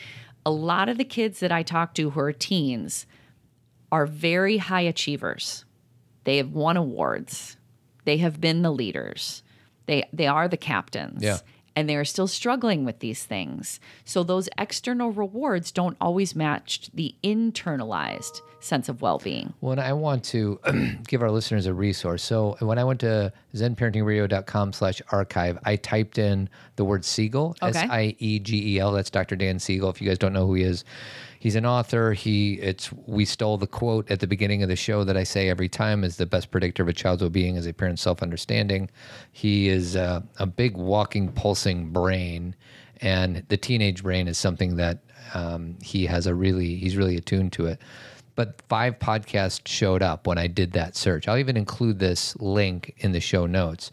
[0.45, 3.07] A lot of the kids that i talk to who are teens
[3.91, 5.65] are very high achievers.
[6.25, 7.57] They have won awards.
[8.05, 9.43] They have been the leaders.
[9.87, 11.23] They they are the captains.
[11.23, 11.39] Yeah.
[11.79, 13.79] And they are still struggling with these things.
[14.05, 19.55] So those external rewards don't always match the internalized sense of well-being.
[19.61, 20.59] Well, I want to
[21.07, 22.25] give our listeners a resource.
[22.25, 27.79] So when I went to zenparentingradio.com slash archive, I typed in the word Siegel, Okay.
[27.79, 28.91] S-I-E-G-E-L.
[28.91, 29.37] That's Dr.
[29.37, 29.89] Dan Siegel.
[29.89, 30.85] If you guys don't know who he is,
[31.39, 32.13] he's an author.
[32.13, 35.49] He, it's, we stole the quote at the beginning of the show that I say
[35.49, 38.91] every time is the best predictor of a child's well-being is a parent's self-understanding.
[39.33, 42.55] He is uh, a big walking, pulsing brain.
[43.01, 44.99] And the teenage brain is something that
[45.35, 47.81] um, he has a really, he's really attuned to it
[48.39, 51.27] but five podcasts showed up when I did that search.
[51.27, 53.91] I'll even include this link in the show notes.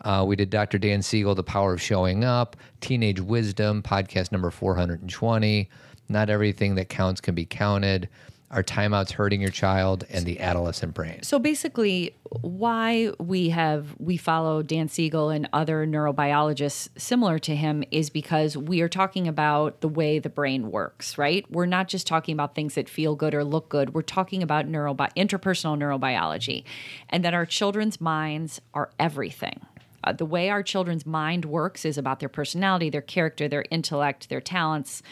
[0.00, 0.78] Uh, we did Dr.
[0.78, 5.70] Dan Siegel, The Power of Showing Up, Teenage Wisdom, podcast number 420,
[6.08, 8.08] Not Everything That Counts Can Be Counted,
[8.50, 11.22] Are Timeouts Hurting Your Child, and The Adolescent Brain.
[11.22, 17.84] So basically why we have we follow Dan Siegel and other neurobiologists similar to him
[17.90, 21.50] is because we are talking about the way the brain works, right?
[21.50, 23.94] We're not just talking about things that feel good or look good.
[23.94, 26.64] We're talking about neurobi- interpersonal neurobiology
[27.08, 29.60] and that our children's minds are everything.
[30.02, 34.28] Uh, the way our children's mind works is about their personality, their character, their intellect,
[34.28, 35.02] their talents,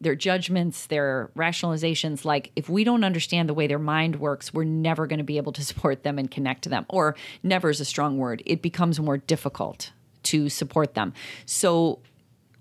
[0.00, 2.24] their judgments, their rationalizations.
[2.24, 5.36] Like, if we don't understand the way their mind works, we're never going to be
[5.36, 6.86] able to support them and connect to them.
[6.88, 8.42] Or, never is a strong word.
[8.46, 9.92] It becomes more difficult
[10.24, 11.12] to support them.
[11.46, 12.00] So,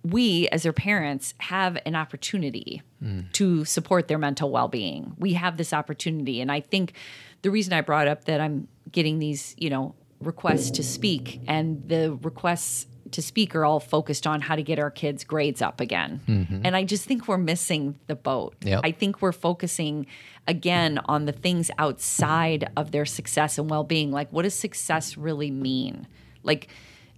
[0.03, 3.29] we as their parents have an opportunity mm.
[3.33, 5.13] to support their mental well-being.
[5.17, 6.93] We have this opportunity and I think
[7.41, 11.87] the reason I brought up that I'm getting these, you know, requests to speak and
[11.87, 15.79] the requests to speak are all focused on how to get our kids' grades up
[15.81, 16.21] again.
[16.27, 16.61] Mm-hmm.
[16.63, 18.55] And I just think we're missing the boat.
[18.61, 18.81] Yep.
[18.83, 20.05] I think we're focusing
[20.47, 24.11] again on the things outside of their success and well being.
[24.11, 26.07] Like, what does success really mean?
[26.43, 26.69] Like,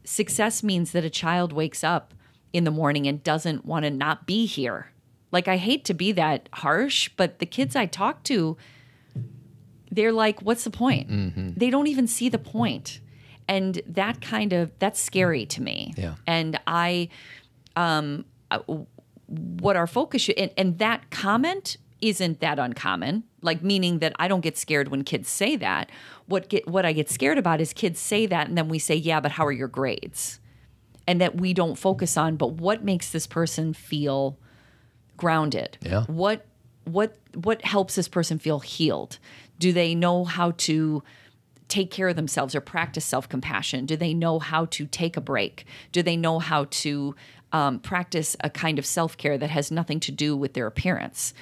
[0.04, 2.14] success means that a child wakes up
[2.54, 4.92] in the morning and doesn't want to not be here.
[5.32, 8.58] Like, I hate to be that harsh, but the kids I talk to,
[9.90, 11.10] they're like, what's the point?
[11.10, 11.52] Mm-hmm.
[11.56, 13.00] They don't even see the point.
[13.52, 15.94] And that kind of, that's scary to me.
[15.98, 16.16] Yeah.
[16.26, 17.10] And I,
[17.76, 18.60] um, uh,
[19.28, 23.24] what our focus should, and, and that comment isn't that uncommon.
[23.42, 25.90] Like meaning that I don't get scared when kids say that.
[26.26, 28.96] What get what I get scared about is kids say that, and then we say,
[28.96, 30.40] "Yeah, but how are your grades?"
[31.08, 34.38] And that we don't focus on, but what makes this person feel
[35.18, 35.78] grounded?
[35.82, 36.04] Yeah.
[36.06, 36.46] What
[36.84, 39.18] what what helps this person feel healed?
[39.58, 41.04] Do they know how to
[41.72, 43.86] take care of themselves or practice self compassion?
[43.86, 45.66] Do they know how to take a break?
[45.92, 47.16] Do they know how to
[47.54, 51.34] um, practice a kind of self care that has nothing to do with their appearance?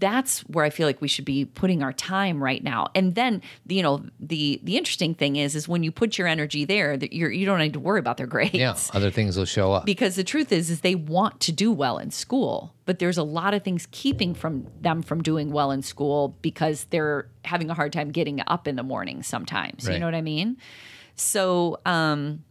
[0.00, 2.88] That's where I feel like we should be putting our time right now.
[2.94, 6.64] And then, you know, the the interesting thing is, is when you put your energy
[6.64, 9.44] there, that you're you don't need to worry about their grades Yeah, other things will
[9.44, 9.84] show up.
[9.86, 13.22] because the truth is is they want to do well in school but there's a
[13.22, 17.74] lot of things keeping from them from doing well in school because they're having a
[17.74, 20.56] hard time getting up in the morning sometimes you know what i mean
[21.14, 22.42] so um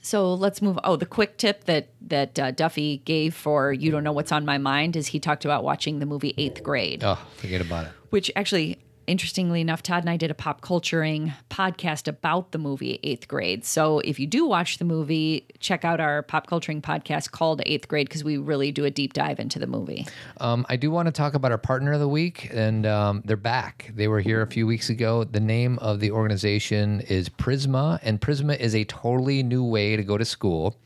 [0.00, 4.04] so let's move oh the quick tip that that uh, duffy gave for you don't
[4.04, 7.18] know what's on my mind is he talked about watching the movie eighth grade oh,
[7.36, 7.92] forget about it.
[8.10, 8.78] which actually
[9.10, 13.64] interestingly enough todd and i did a pop culturing podcast about the movie eighth grade
[13.64, 17.88] so if you do watch the movie check out our pop culturing podcast called eighth
[17.88, 20.06] grade because we really do a deep dive into the movie
[20.38, 23.36] Um, I do want to talk about our partner of the week, and um, they're
[23.36, 23.90] back.
[23.94, 25.24] They were here a few weeks ago.
[25.24, 30.02] The name of the organization is Prisma, and Prisma is a totally new way to
[30.02, 30.76] go to school.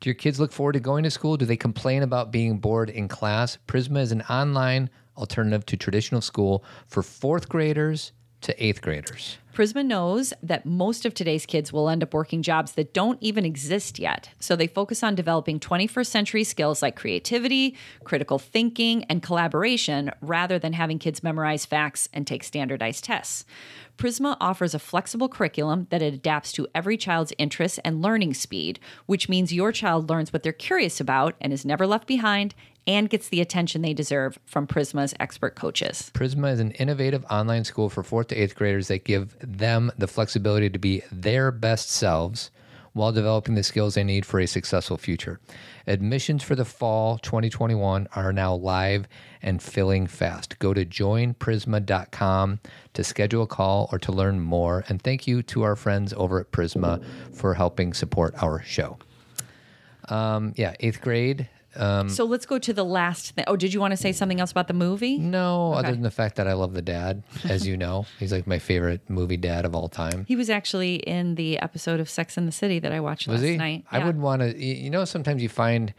[0.00, 1.36] Do your kids look forward to going to school?
[1.36, 3.58] Do they complain about being bored in class?
[3.68, 8.12] Prisma is an online alternative to traditional school for fourth graders
[8.42, 9.38] to eighth graders.
[9.52, 13.46] Prisma knows that most of today's kids will end up working jobs that don't even
[13.46, 14.28] exist yet.
[14.38, 20.58] So they focus on developing 21st century skills like creativity, critical thinking, and collaboration rather
[20.58, 23.46] than having kids memorize facts and take standardized tests.
[23.96, 29.26] Prisma offers a flexible curriculum that adapts to every child's interests and learning speed, which
[29.26, 32.54] means your child learns what they're curious about and is never left behind
[32.86, 36.10] and gets the attention they deserve from Prisma's expert coaches.
[36.14, 40.06] Prisma is an innovative online school for fourth to eighth graders that give them the
[40.06, 42.50] flexibility to be their best selves
[42.96, 45.38] while developing the skills they need for a successful future.
[45.86, 49.06] Admissions for the fall 2021 are now live
[49.42, 50.58] and filling fast.
[50.58, 52.58] Go to joinprisma.com
[52.94, 54.82] to schedule a call or to learn more.
[54.88, 58.96] And thank you to our friends over at Prisma for helping support our show.
[60.08, 61.50] Um, yeah, eighth grade.
[61.76, 63.44] Um, So let's go to the last thing.
[63.46, 65.18] Oh, did you want to say something else about the movie?
[65.18, 68.06] No, other than the fact that I love the dad, as you know.
[68.18, 70.24] He's like my favorite movie dad of all time.
[70.28, 73.42] He was actually in the episode of Sex in the City that I watched Was
[73.42, 73.56] last he?
[73.56, 73.84] night.
[73.90, 74.06] I Yeah.
[74.06, 75.92] would want to, you know, sometimes you find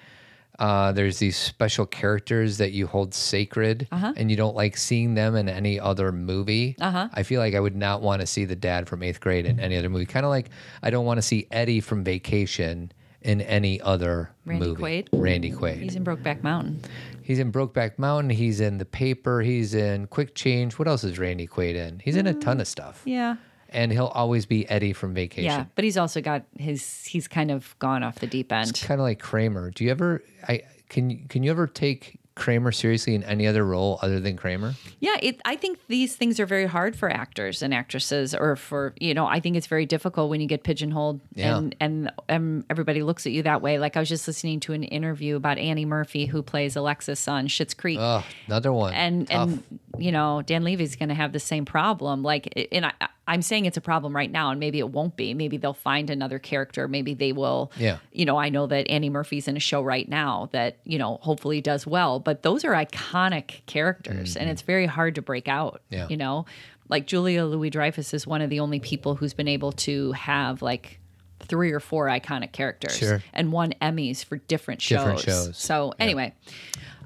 [0.60, 4.14] uh, there's these special characters that you hold sacred Uh-huh.
[4.18, 6.76] and you don't like seeing them in any other movie.
[6.82, 7.10] Uh-huh.
[7.14, 9.60] I feel like I would not want to see the dad from eighth grade in
[9.60, 10.08] any other movie.
[10.08, 10.50] Kind of like
[10.82, 14.82] I don't want to see Eddie from Vacation in any other Randy movie.
[14.82, 15.07] Quaid?
[15.11, 15.78] Randy Quaid.
[15.82, 16.82] He's in Brokeback Mountain.
[17.22, 18.30] He's in Brokeback Mountain.
[18.30, 19.41] He's in The Paper.
[19.41, 20.80] He's in Quick Change.
[20.80, 21.99] What else is Randy Quaid in?
[21.99, 23.01] He's in a mm, ton of stuff.
[23.05, 23.36] Yeah.
[23.70, 25.43] And he'll always be Eddie from Vacation.
[25.45, 25.65] Yeah.
[25.76, 28.80] But he's also got his, he's kind of gone off the deep end.
[28.82, 29.72] Kind of like Kramer.
[29.72, 30.24] Do you ever?
[30.47, 31.09] I can.
[31.09, 34.76] you- Can you ever take Kramer seriously in any other role other than Kramer?
[35.00, 38.94] Yeah, it, I think these things are very hard for actors and actresses, or for
[39.00, 41.58] you know, I think it's very difficult when you get pigeonholed Yeah.
[41.58, 43.80] and, and and everybody looks at you that way.
[43.80, 47.48] Like I was just listening to an interview about Annie Murphy, who plays Alexis on
[47.48, 48.94] Schitt's Creek, Oh, another one.
[48.94, 49.50] and Tough.
[49.50, 52.24] and you know Dan Levy's going to have the same problem.
[52.24, 52.94] Like, and I,
[53.30, 55.34] I'm saying it's a problem right now, and maybe it won't be.
[55.34, 56.88] Maybe they'll find another character.
[56.88, 57.72] Maybe they will.
[57.78, 57.98] Yeah.
[58.14, 61.18] You know, I know that Annie Murphy's in a show right now that you know
[61.22, 65.76] hopefully does well, but those are iconic characters, and it's very hard to break out.
[65.76, 65.94] Mm-hmm.
[65.94, 66.08] Yeah.
[66.10, 66.46] You know,
[66.90, 70.62] like Julia Louis Dreyfus is one of the only people who's been able to have
[70.62, 71.00] like
[71.40, 73.24] three or four iconic characters Sure.
[73.32, 74.98] and won Emmys for different shows.
[74.98, 75.58] Different shows.
[75.58, 76.34] So anyway.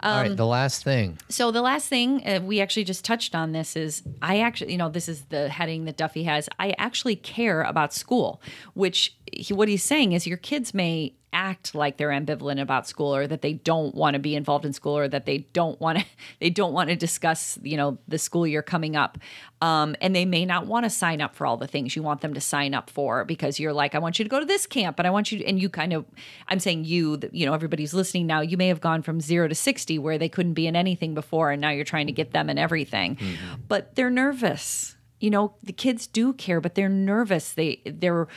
[0.02, 0.36] All um, right.
[0.36, 1.20] The last thing.
[1.30, 4.80] So the last thing uh, we actually just touched on this is I actually, you
[4.80, 6.50] know, this is the heading that Duffy has.
[6.58, 8.42] I actually care about school,
[8.74, 13.16] which he, what he's saying is your kids may act like they're ambivalent about school
[13.16, 16.00] or that they don't want to be involved in school or that they don't want
[16.00, 16.06] to
[16.40, 19.18] they don't want to discuss you know the school year coming up.
[19.62, 22.22] Um, and they may not want to sign up for all the things you want
[22.22, 24.66] them to sign up for because you're like i want you to go to this
[24.66, 26.04] camp and i want you to, and you kind of
[26.48, 29.54] i'm saying you you know everybody's listening now you may have gone from zero to
[29.54, 32.50] 60 where they couldn't be in anything before and now you're trying to get them
[32.50, 33.18] in everything.
[33.18, 33.62] Mm-hmm.
[33.68, 34.96] but they're nervous.
[35.20, 37.54] You know the kids do care but they're nervous.
[37.54, 38.28] They they're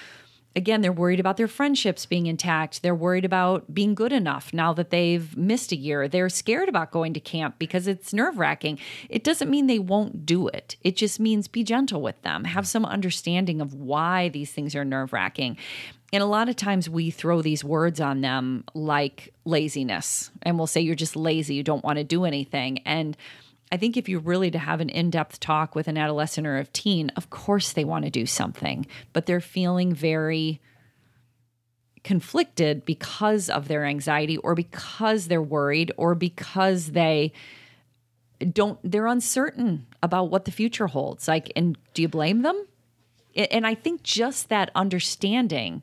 [0.56, 2.82] again, they're worried about their friendships being intact.
[2.82, 6.08] They're worried about being good enough now that they've missed a year.
[6.08, 8.78] They're scared about going to camp because it's nerve wracking.
[9.08, 12.66] It doesn't mean they won't do it, it just means be gentle with them, have
[12.66, 15.56] some understanding of why these things are nerve wracking.
[16.12, 20.68] And a lot of times we throw these words on them like laziness, and we'll
[20.68, 22.78] say, You're just lazy, you don't want to do anything.
[22.86, 23.16] And
[23.74, 26.64] I think if you really to have an in-depth talk with an adolescent or a
[26.64, 30.60] teen, of course they want to do something, but they're feeling very
[32.04, 37.32] conflicted because of their anxiety or because they're worried or because they
[38.52, 41.26] don't they're uncertain about what the future holds.
[41.26, 42.66] Like and do you blame them?
[43.34, 45.82] And I think just that understanding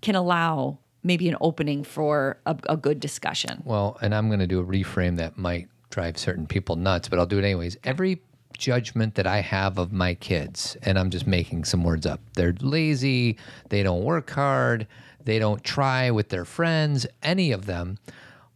[0.00, 3.62] can allow maybe an opening for a, a good discussion.
[3.64, 7.18] Well, and I'm going to do a reframe that might drive certain people nuts, but
[7.18, 7.76] I'll do it anyways.
[7.84, 8.22] Every
[8.56, 12.20] judgment that I have of my kids, and I'm just making some words up.
[12.34, 13.38] They're lazy,
[13.68, 14.86] they don't work hard,
[15.24, 17.98] they don't try with their friends, any of them.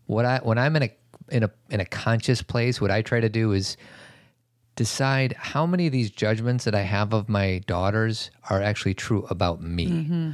[0.07, 0.91] What I when I'm in a
[1.31, 3.77] in a in a conscious place, what I try to do is
[4.77, 9.27] decide how many of these judgments that I have of my daughters are actually true
[9.31, 9.87] about me.
[9.87, 10.31] Mm-hmm.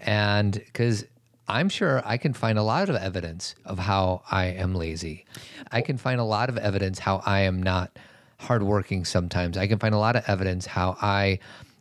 [0.00, 1.04] And because
[1.52, 5.26] I'm sure I can find a lot of evidence of how I am lazy.
[5.70, 7.98] I can find a lot of evidence how I am not
[8.40, 9.58] hardworking sometimes.
[9.58, 11.40] I can find a lot of evidence how I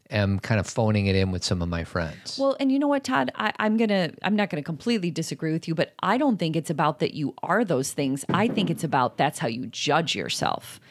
[0.09, 2.37] am kind of phoning it in with some of my friends.
[2.37, 3.31] Well, and you know what, Todd?
[3.35, 6.69] I, am gonna I'm not gonna completely disagree with you, but I don't think it's
[6.69, 8.25] about that you are those things.
[8.29, 10.81] I think it's about that's how you judge yourself.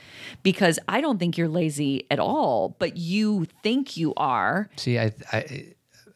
[0.42, 4.70] Because I don't think you're lazy at all, but you think you are.
[4.76, 5.66] See, I I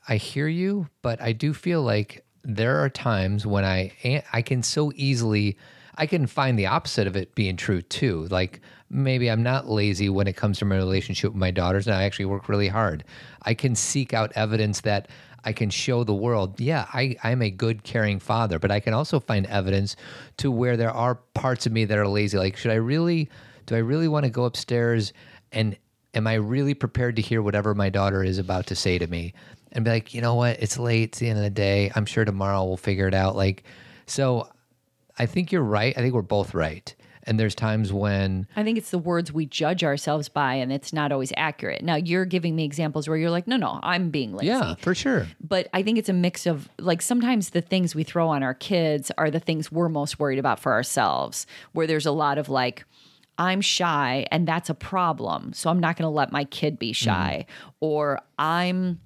[0.08, 4.62] I hear you, but I do feel like there are times when I I can
[4.62, 5.56] so easily
[5.96, 8.26] I can find the opposite of it being true too.
[8.30, 11.96] Like maybe I'm not lazy when it comes to my relationship with my daughters and
[11.96, 13.04] I actually work really hard.
[13.42, 15.08] I can seek out evidence that
[15.44, 18.94] I can show the world, yeah, I, I'm a good, caring father, but I can
[18.94, 19.94] also find evidence
[20.38, 22.38] to where there are parts of me that are lazy.
[22.38, 23.28] Like, should I really,
[23.66, 25.12] do I really want to go upstairs
[25.52, 25.76] and
[26.14, 29.34] am I really prepared to hear whatever my daughter is about to say to me?
[29.74, 30.60] And be like, you know what?
[30.60, 31.10] It's late.
[31.10, 31.90] It's the end of the day.
[31.94, 33.34] I'm sure tomorrow we'll figure it out.
[33.34, 33.64] Like,
[34.06, 34.48] so
[35.18, 35.96] I think you're right.
[35.96, 36.94] I think we're both right.
[37.26, 40.92] And there's times when I think it's the words we judge ourselves by, and it's
[40.92, 41.82] not always accurate.
[41.82, 44.48] Now, you're giving me examples where you're like, no, no, I'm being lazy.
[44.48, 45.26] Yeah, for sure.
[45.40, 48.52] But I think it's a mix of like sometimes the things we throw on our
[48.52, 52.50] kids are the things we're most worried about for ourselves, where there's a lot of
[52.50, 52.84] like,
[53.38, 55.54] I'm shy and that's a problem.
[55.54, 57.46] So I'm not going to let my kid be shy.
[57.48, 57.72] Mm.
[57.80, 59.00] Or I'm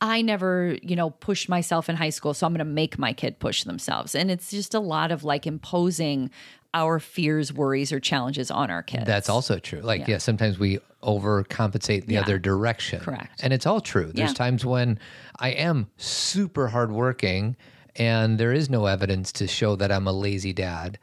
[0.00, 3.12] I never, you know, pushed myself in high school, so I'm going to make my
[3.12, 4.14] kid push themselves.
[4.14, 6.30] And it's just a lot of like imposing
[6.74, 9.06] our fears, worries, or challenges on our kids.
[9.06, 9.80] That's also true.
[9.80, 12.20] Like, yeah, yeah sometimes we overcompensate the yeah.
[12.20, 13.00] other direction.
[13.00, 13.42] Correct.
[13.42, 14.12] And it's all true.
[14.14, 14.34] There's yeah.
[14.34, 14.98] times when
[15.38, 17.56] I am super hardworking
[17.96, 20.98] and there is no evidence to show that I'm a lazy dad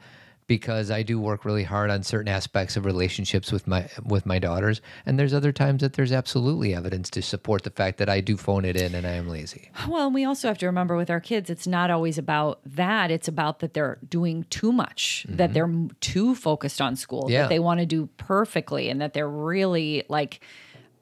[0.46, 4.38] because I do work really hard on certain aspects of relationships with my with my
[4.38, 8.20] daughters, and there's other times that there's absolutely evidence to support the fact that I
[8.20, 9.70] do phone it in and I am lazy.
[9.88, 13.10] Well, we also have to remember with our kids, it's not always about that.
[13.10, 15.36] It's about that they're doing too much, mm-hmm.
[15.36, 17.42] that they're too focused on school, yeah.
[17.42, 20.40] that they want to do perfectly, and that they're really like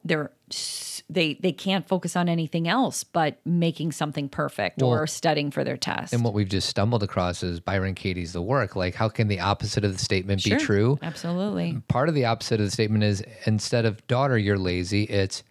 [0.04, 0.30] they're
[1.14, 5.64] they they can't focus on anything else but making something perfect well, or studying for
[5.64, 6.12] their test.
[6.12, 8.76] And what we've just stumbled across is Byron Katie's the work.
[8.76, 10.98] Like, how can the opposite of the statement sure, be true?
[11.02, 11.80] Absolutely.
[11.88, 15.04] Part of the opposite of the statement is instead of daughter, you're lazy.
[15.04, 15.42] It's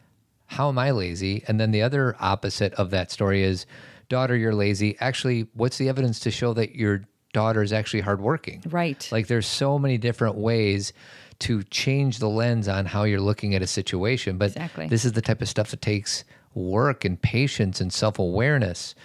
[0.48, 1.44] how am I lazy?
[1.48, 3.66] And then the other opposite of that story is
[4.10, 4.96] daughter, you're lazy.
[5.00, 8.62] Actually, what's the evidence to show that your daughter is actually hardworking?
[8.70, 9.08] Right.
[9.12, 10.94] Like, there's so many different ways
[11.40, 14.38] to change the lens on how you're looking at a situation.
[14.38, 14.88] But exactly.
[14.88, 16.24] this is the type of stuff that takes
[16.54, 18.96] work and patience and self awareness.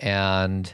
[0.00, 0.72] And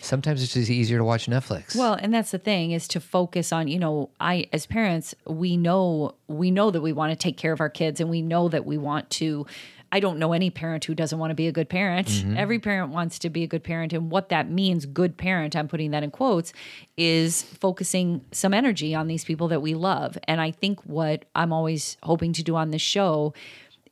[0.00, 1.76] sometimes it's just easier to watch Netflix.
[1.76, 5.56] Well, and that's the thing is to focus on, you know, I as parents, we
[5.56, 8.48] know we know that we want to take care of our kids and we know
[8.48, 9.46] that we want to
[9.92, 12.08] I don't know any parent who doesn't want to be a good parent.
[12.08, 12.36] Mm-hmm.
[12.36, 13.92] Every parent wants to be a good parent.
[13.92, 16.52] And what that means, good parent, I'm putting that in quotes,
[16.96, 20.18] is focusing some energy on these people that we love.
[20.24, 23.32] And I think what I'm always hoping to do on this show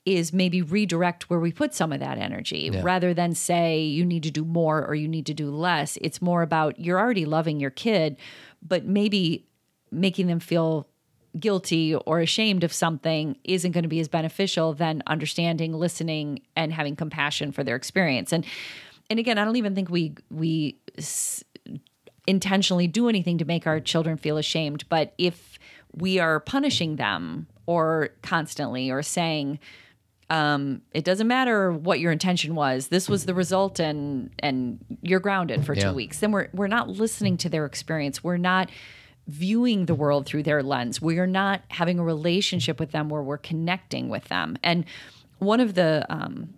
[0.05, 4.23] is maybe redirect where we put some of that energy rather than say you need
[4.23, 5.97] to do more or you need to do less.
[6.03, 8.19] It's more about you're already loving your kid,
[8.61, 9.47] but maybe
[9.91, 10.89] making them feel
[11.39, 16.73] guilty or ashamed of something isn't going to be as beneficial than understanding, listening, and
[16.73, 18.33] having compassion for their experience.
[18.33, 18.45] And
[19.11, 21.45] and again, I don't even think we we s-
[22.27, 25.59] intentionally do anything to make our children feel ashamed, but if
[25.97, 29.59] we are punishing them or constantly or saying
[30.31, 32.89] um, it doesn't matter what your intention was.
[32.89, 35.91] This was the result, and and you're grounded for Yeah.
[35.91, 36.21] two weeks.
[36.21, 38.25] Then we're we're not listening to their experience.
[38.25, 38.71] We're not
[39.27, 41.01] viewing the world through their lens.
[41.01, 44.59] We are not having a relationship with them where we're connecting with them.
[44.63, 44.85] And
[45.39, 46.55] one of the um,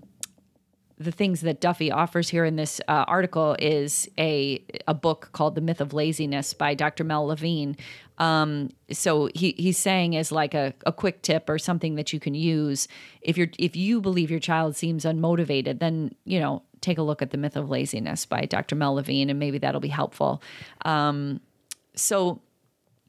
[0.99, 5.55] the things that Duffy offers here in this uh, article is a a book called
[5.55, 7.05] The Myth of Laziness by Dr.
[7.05, 7.77] Mel Levine.
[8.19, 12.21] Um, so he he's saying as like a, a quick tip or something that you
[12.21, 12.89] can use
[13.21, 17.21] if you're if you believe your child seems unmotivated, then you know take a look
[17.21, 18.75] at The Myth of Laziness by Dr.
[18.75, 20.43] Mel Levine, and maybe that'll be helpful.
[20.85, 21.41] Um,
[21.95, 22.41] so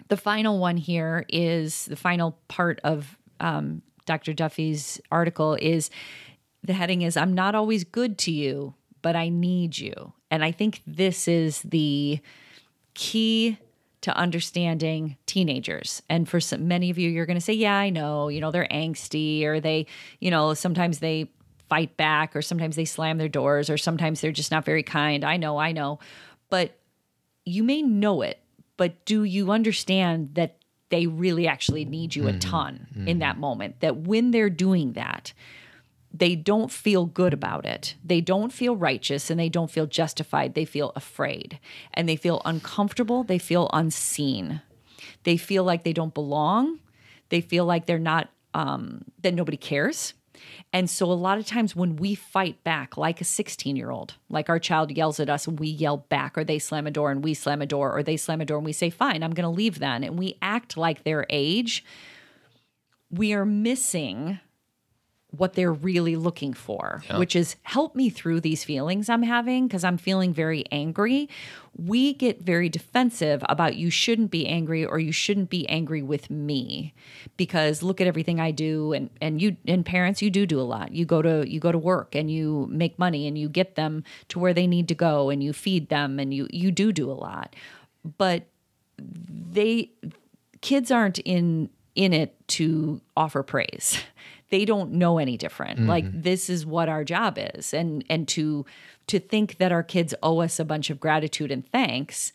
[0.07, 4.33] the final one here is the final part of um, Dr.
[4.33, 5.89] Duffy's article is
[6.63, 10.13] the heading is I'm not always good to you, but I need you.
[10.31, 12.19] And I think this is the
[12.93, 13.57] key
[14.01, 16.01] to understanding teenagers.
[16.09, 18.51] And for some, many of you, you're going to say, Yeah, I know, you know,
[18.51, 19.85] they're angsty or they,
[20.19, 21.31] you know, sometimes they
[21.69, 25.23] fight back or sometimes they slam their doors or sometimes they're just not very kind.
[25.23, 25.99] I know, I know.
[26.49, 26.77] But
[27.45, 28.39] you may know it,
[28.77, 30.57] but do you understand that
[30.89, 33.81] they really actually need you a ton in that moment?
[33.81, 35.33] That when they're doing that,
[36.13, 37.95] they don't feel good about it.
[38.03, 40.53] They don't feel righteous and they don't feel justified.
[40.53, 41.59] They feel afraid
[41.93, 43.23] and they feel uncomfortable.
[43.23, 44.61] They feel unseen.
[45.23, 46.79] They feel like they don't belong.
[47.29, 50.13] They feel like they're not, um, that nobody cares.
[50.73, 54.15] And so a lot of times when we fight back like a 16 year old,
[54.29, 57.11] like our child yells at us and we yell back, or they slam a door
[57.11, 59.33] and we slam a door, or they slam a door and we say, fine, I'm
[59.33, 60.03] going to leave then.
[60.03, 61.83] And we act like their age,
[63.09, 64.39] we are missing
[65.31, 69.83] what they're really looking for, which is help me through these feelings I'm having because
[69.83, 71.27] I'm feeling very angry.
[71.75, 76.29] We get very defensive about you shouldn't be angry or you shouldn't be angry with
[76.29, 76.93] me
[77.35, 80.63] because look at everything I do and and you and parents you do do a
[80.63, 80.93] lot.
[80.93, 84.05] You go to you go to work and you make money and you get them
[84.29, 87.11] to where they need to go and you feed them and you you do do
[87.11, 87.53] a lot.
[88.17, 88.47] But
[88.97, 89.91] they
[90.61, 93.99] kids aren't in in it to offer praise
[94.49, 95.81] they don't know any different.
[95.87, 97.73] Like this is what our job is.
[97.73, 98.65] And and to
[99.07, 102.31] to think that our kids owe us a bunch of gratitude and thanks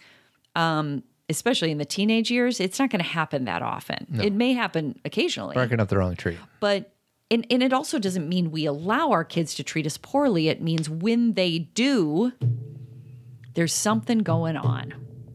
[0.55, 4.07] um especially in the teenage years it's not going to happen that often.
[4.23, 5.55] It may happen occasionally.
[5.55, 6.39] Barking up the wrong tree.
[6.61, 6.93] but
[7.31, 10.49] and, and it also doesn't mean we allow our kids to treat us poorly.
[10.49, 12.33] It means when they do
[13.55, 14.95] there's something going on.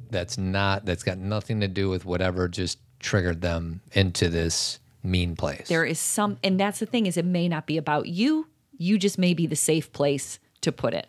[0.09, 0.85] That's not.
[0.85, 5.67] That's got nothing to do with whatever just triggered them into this mean place.
[5.67, 8.47] there is some and that's the thing is it may not be about you
[8.77, 11.07] you just may be the safe place to put it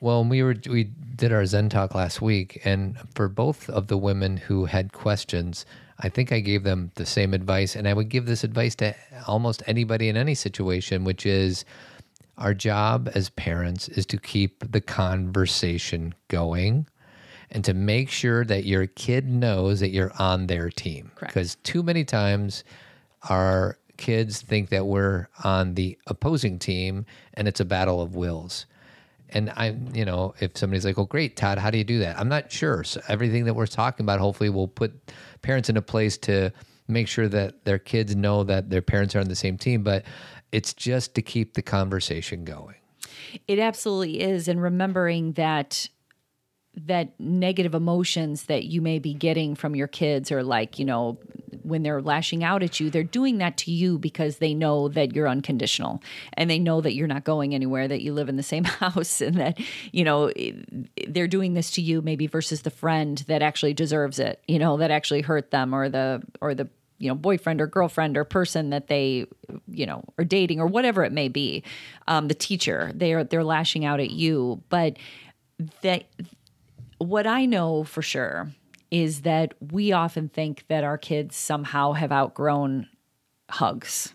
[0.00, 0.84] Well, we were we
[1.16, 5.64] did our Zen talk last week, and for both of the women who had questions,
[6.00, 8.94] I think I gave them the same advice, and I would give this advice to
[9.26, 11.64] almost anybody in any situation, which is
[12.36, 16.86] our job as parents is to keep the conversation going
[17.50, 21.12] and to make sure that your kid knows that you're on their team.
[21.20, 22.64] Because too many times
[23.28, 28.66] our kids think that we're on the opposing team and it's a battle of wills.
[29.30, 32.18] And I, you know, if somebody's like, "Oh, great, Todd, how do you do that?"
[32.18, 32.84] I'm not sure.
[32.84, 34.92] So everything that we're talking about, hopefully, will put
[35.42, 36.52] parents in a place to
[36.86, 39.82] make sure that their kids know that their parents are on the same team.
[39.82, 40.04] But
[40.52, 42.76] it's just to keep the conversation going.
[43.48, 44.46] It absolutely is.
[44.46, 45.88] And remembering that
[46.76, 51.18] that negative emotions that you may be getting from your kids or like, you know,
[51.62, 55.14] when they're lashing out at you, they're doing that to you because they know that
[55.14, 56.02] you're unconditional
[56.34, 59.20] and they know that you're not going anywhere, that you live in the same house
[59.20, 59.58] and that,
[59.92, 60.30] you know,
[61.08, 64.76] they're doing this to you maybe versus the friend that actually deserves it, you know,
[64.76, 66.68] that actually hurt them or the or the
[66.98, 69.26] you know boyfriend or girlfriend or person that they
[69.66, 71.62] you know are dating or whatever it may be.
[72.06, 74.96] Um, the teacher they're they're lashing out at you but
[75.82, 76.04] that
[76.98, 78.50] what i know for sure
[78.94, 82.88] is that we often think that our kids somehow have outgrown
[83.50, 84.14] hugs.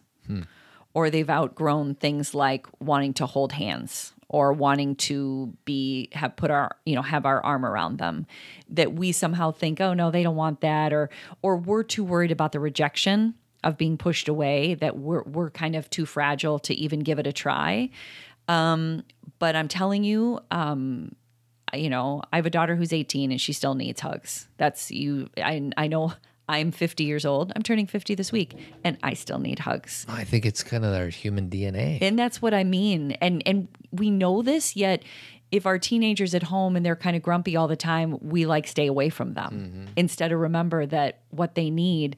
[0.93, 6.49] Or they've outgrown things like wanting to hold hands or wanting to be have put
[6.49, 8.25] our you know have our arm around them.
[8.69, 11.09] That we somehow think oh no they don't want that or
[11.41, 15.75] or we're too worried about the rejection of being pushed away that we're we're kind
[15.75, 17.89] of too fragile to even give it a try.
[18.47, 19.03] Um,
[19.39, 21.15] but I'm telling you, um,
[21.73, 24.47] you know, I have a daughter who's 18 and she still needs hugs.
[24.57, 25.29] That's you.
[25.37, 26.13] I I know
[26.47, 27.53] I'm 50 years old.
[27.55, 30.05] I'm turning 50 this week, and I still need hugs.
[30.09, 31.99] I think it's kind of our human DNA.
[32.01, 33.11] And that's what I mean.
[33.21, 35.03] And and we know this, yet
[35.51, 38.67] if our teenagers at home and they're kind of grumpy all the time, we like
[38.67, 39.85] stay away from them Mm-hmm.
[39.95, 42.15] instead of remember that what they need.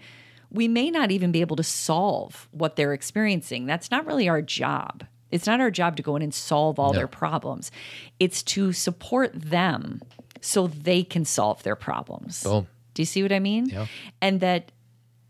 [0.53, 3.65] We may not even be able to solve what they're experiencing.
[3.67, 5.05] That's not really our job.
[5.31, 7.71] It's not our job to go in and solve all their problems.
[8.19, 10.01] It's to support them
[10.41, 12.43] so they can solve their problems.
[12.43, 12.67] Boom.
[12.93, 13.67] Do you see what I mean?
[13.67, 13.87] Yeah.
[14.21, 14.71] And that,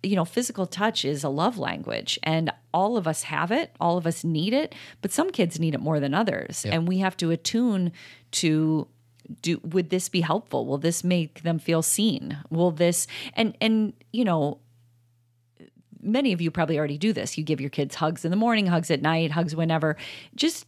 [0.02, 3.97] you know, physical touch is a love language and all of us have it, all
[3.97, 6.66] of us need it, but some kids need it more than others.
[6.66, 7.91] And we have to attune
[8.32, 8.88] to
[9.41, 10.66] do would this be helpful?
[10.66, 12.38] Will this make them feel seen?
[12.49, 14.60] Will this and and you know,
[16.02, 17.38] many of you probably already do this.
[17.38, 19.97] You give your kids hugs in the morning, hugs at night, hugs whenever.
[20.36, 20.66] Just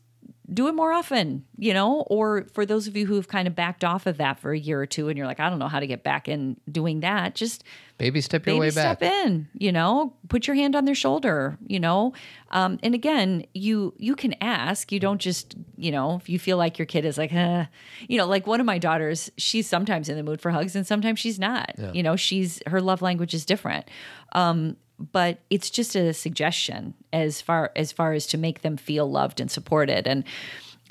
[0.51, 2.01] do it more often, you know?
[2.07, 4.81] Or for those of you who've kind of backed off of that for a year
[4.81, 7.35] or two and you're like, I don't know how to get back in doing that,
[7.35, 7.63] just
[7.97, 9.09] Baby step your baby way step back.
[9.09, 12.13] Step in, you know, put your hand on their shoulder, you know.
[12.51, 14.91] Um, and again, you you can ask.
[14.91, 17.65] You don't just, you know, if you feel like your kid is like, eh,
[18.07, 20.85] you know, like one of my daughters, she's sometimes in the mood for hugs and
[20.85, 21.73] sometimes she's not.
[21.93, 23.87] You know, she's her love language is different.
[24.33, 24.75] Um,
[25.11, 29.39] but it's just a suggestion as far as far as to make them feel loved
[29.39, 30.07] and supported.
[30.07, 30.23] And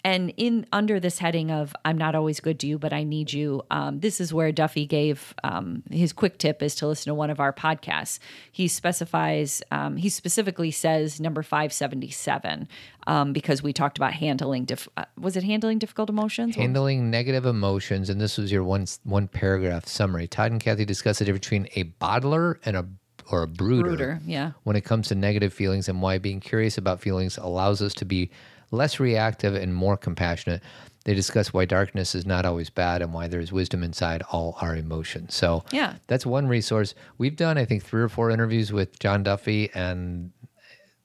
[0.04, 3.32] and in under this heading of i'm not always good to you but i need
[3.32, 7.14] you um, this is where duffy gave um, his quick tip is to listen to
[7.14, 8.18] one of our podcasts.
[8.50, 12.68] He specifies um, he specifically says number 577
[13.06, 16.56] um, because we talked about handling dif- uh, was it handling difficult emotions?
[16.56, 20.26] Handling negative emotions, and this was your one one paragraph summary.
[20.26, 22.86] Todd and Kathy discuss the difference between a bottler and a
[23.30, 24.52] or a brooder, Brooder, yeah.
[24.64, 28.04] when it comes to negative feelings and why being curious about feelings allows us to
[28.04, 28.30] be
[28.70, 30.62] less reactive and more compassionate.
[31.04, 34.76] They discuss why darkness is not always bad and why there's wisdom inside all our
[34.76, 35.34] emotions.
[35.34, 35.94] So Yeah.
[36.06, 36.94] that's one resource.
[37.18, 40.30] We've done, I think, three or four interviews with John Duffy, and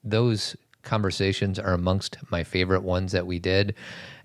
[0.04, 3.74] those conversations are amongst my favorite ones that we did.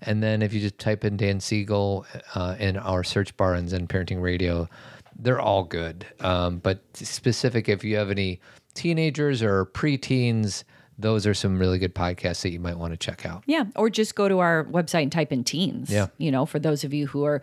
[0.01, 3.67] And then if you just type in Dan Siegel uh, in our search bar in
[3.67, 4.69] Zen Parenting Radio,
[5.17, 6.05] they're all good.
[6.19, 8.39] Um, but specific, if you have any
[8.73, 10.63] teenagers or preteens,
[10.97, 13.43] those are some really good podcasts that you might want to check out.
[13.45, 15.89] Yeah, or just go to our website and type in teens.
[15.89, 16.07] Yeah.
[16.17, 17.41] You know, for those of you who are.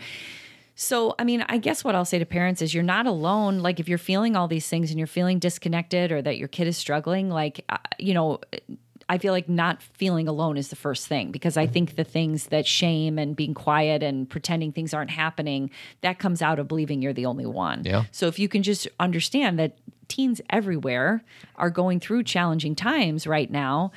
[0.77, 3.59] So, I mean, I guess what I'll say to parents is you're not alone.
[3.59, 6.69] Like, if you're feeling all these things and you're feeling disconnected or that your kid
[6.69, 8.41] is struggling, like, uh, you know,
[9.11, 12.47] I feel like not feeling alone is the first thing because I think the things
[12.47, 15.71] that shame and being quiet and pretending things aren't happening,
[16.03, 17.83] that comes out of believing you're the only one.
[17.85, 18.05] Yeah.
[18.13, 21.25] So if you can just understand that teens everywhere
[21.57, 23.91] are going through challenging times right now,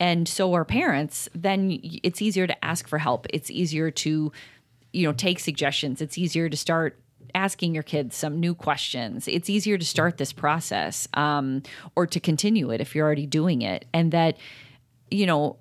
[0.00, 3.28] and so are parents, then it's easier to ask for help.
[3.30, 4.32] It's easier to,
[4.92, 6.02] you know, take suggestions.
[6.02, 6.98] It's easier to start
[7.34, 9.28] asking your kids some new questions.
[9.28, 11.62] It's easier to start this process um,
[11.96, 13.86] or to continue it if you're already doing it.
[13.92, 14.36] And that,
[15.10, 15.56] you know,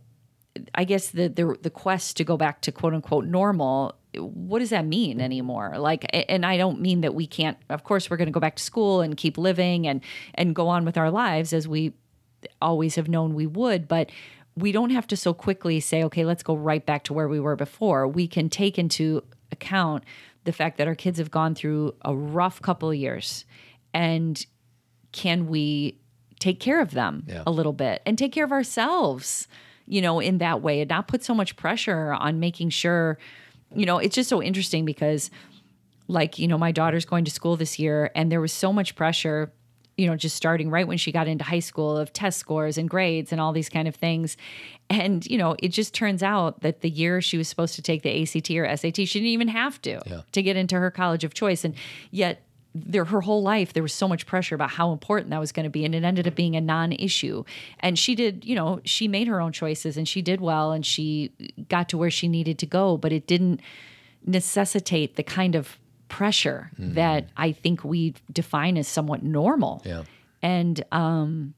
[0.75, 3.93] I guess the, the the quest to go back to quote unquote normal.
[4.15, 5.75] What does that mean anymore?
[5.77, 7.57] Like, and I don't mean that we can't.
[7.69, 10.01] Of course, we're going to go back to school and keep living and
[10.33, 11.93] and go on with our lives as we
[12.61, 13.87] always have known we would.
[13.87, 14.09] But
[14.55, 17.39] we don't have to so quickly say, okay, let's go right back to where we
[17.39, 18.07] were before.
[18.07, 20.03] We can take into account
[20.47, 23.43] the fact that our kids have gone through a rough couple of years,
[23.93, 24.43] and
[25.11, 25.99] can we
[26.39, 27.43] take care of them Yeah.
[27.45, 29.47] a little bit and take care of ourselves
[29.87, 33.17] you know in that way and not put so much pressure on making sure
[33.75, 35.31] you know it's just so interesting because
[36.07, 38.95] like you know my daughter's going to school this year and there was so much
[38.95, 39.51] pressure
[39.97, 42.89] you know just starting right when she got into high school of test scores and
[42.89, 44.37] grades and all these kind of things.
[44.89, 48.03] And you know it just turns out that the year she was supposed to take
[48.03, 50.21] the ACT or SAT she didn't even have to Yeah.
[50.31, 51.65] to get into her college of choice.
[51.65, 51.73] And
[52.11, 52.43] yet
[52.75, 55.63] there her whole life there was so much pressure about how important that was going
[55.63, 57.43] to be and it ended up being a non-issue.
[57.79, 60.85] And she did you know she made her own choices and she did well and
[60.85, 61.31] she
[61.69, 63.61] got to where she needed to go but it didn't
[64.25, 65.77] necessitate the kind of
[66.09, 70.03] pressure that i think we define as somewhat normal Yeah.
[70.41, 71.53] and um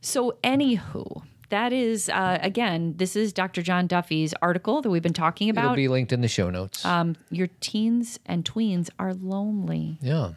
[0.00, 5.12] so anywho that is uh, again this is dr john duffy's article that we've been
[5.12, 5.64] talking about.
[5.64, 6.84] It'll be linked in the show notes.
[6.84, 9.98] um, your teens and tweens are lonely.
[10.00, 10.32] yeah.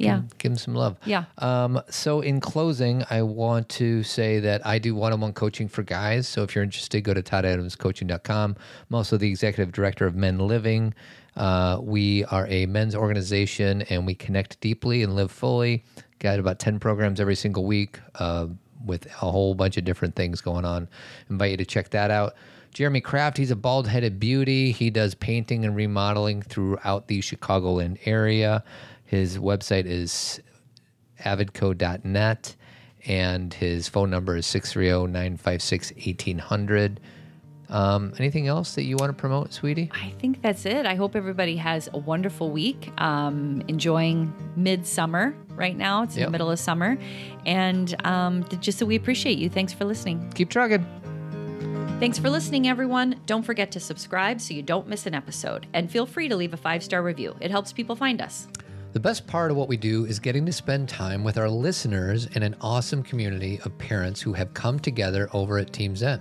[0.00, 0.20] Yeah.
[0.38, 0.96] Give them some love.
[1.04, 1.24] Yeah.
[1.38, 5.66] Um, so, in closing, I want to say that I do one on one coaching
[5.66, 6.28] for guys.
[6.28, 8.56] So, if you're interested, go to toddadamscoaching.com.
[8.88, 10.94] I'm also the executive director of Men Living.
[11.38, 15.84] Uh, we are a men's organization and we connect deeply and live fully.
[16.18, 18.48] Got about 10 programs every single week uh,
[18.84, 20.88] with a whole bunch of different things going on.
[21.30, 22.34] Invite you to check that out.
[22.74, 24.72] Jeremy Kraft, he's a bald headed beauty.
[24.72, 28.64] He does painting and remodeling throughout the Chicagoland area.
[29.04, 30.40] His website is
[31.20, 32.56] avidco.net
[33.06, 37.00] and his phone number is 630 956 1800.
[37.70, 39.90] Um, anything else that you want to promote, sweetie?
[39.92, 40.86] I think that's it.
[40.86, 42.90] I hope everybody has a wonderful week.
[42.98, 46.02] Um, enjoying midsummer right now.
[46.04, 46.28] It's in Yep.
[46.28, 46.96] the middle of summer.
[47.44, 49.50] And um, just so we appreciate you.
[49.50, 50.30] Thanks for listening.
[50.34, 50.86] Keep trucking.
[52.00, 53.20] Thanks for listening, everyone.
[53.26, 55.66] Don't forget to subscribe so you don't miss an episode.
[55.74, 58.46] And feel free to leave a five star review, it helps people find us.
[58.92, 62.26] The best part of what we do is getting to spend time with our listeners
[62.34, 66.20] and an awesome community of parents who have come together over at Team Zen.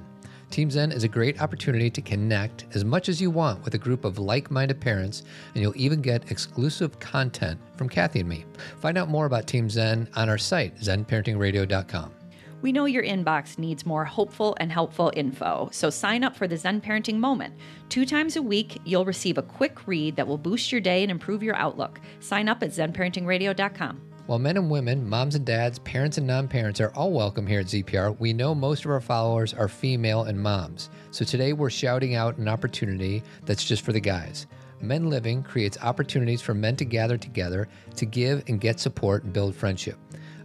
[0.50, 3.78] Team Zen is a great opportunity to connect as much as you want with a
[3.78, 5.24] group of like minded parents,
[5.54, 8.46] and you'll even get exclusive content from Kathy and me.
[8.80, 12.14] Find out more about Team Zen on our site, zenparentingradio.com.
[12.62, 16.58] We know your inbox needs more hopeful and helpful info, so sign up for the
[16.58, 17.54] Zen Parenting Moment.
[17.90, 21.12] Two times a week, you'll receive a quick read that will boost your day and
[21.12, 22.02] improve your outlook.
[22.20, 24.02] Sign up at zenparentingradio.com.
[24.28, 27.62] While men and women, moms and dads, parents and non parents are all welcome here
[27.62, 30.90] at ZPR, we know most of our followers are female and moms.
[31.12, 34.46] So today we're shouting out an opportunity that's just for the guys.
[34.82, 39.32] Men Living creates opportunities for men to gather together to give and get support and
[39.32, 39.98] build friendship.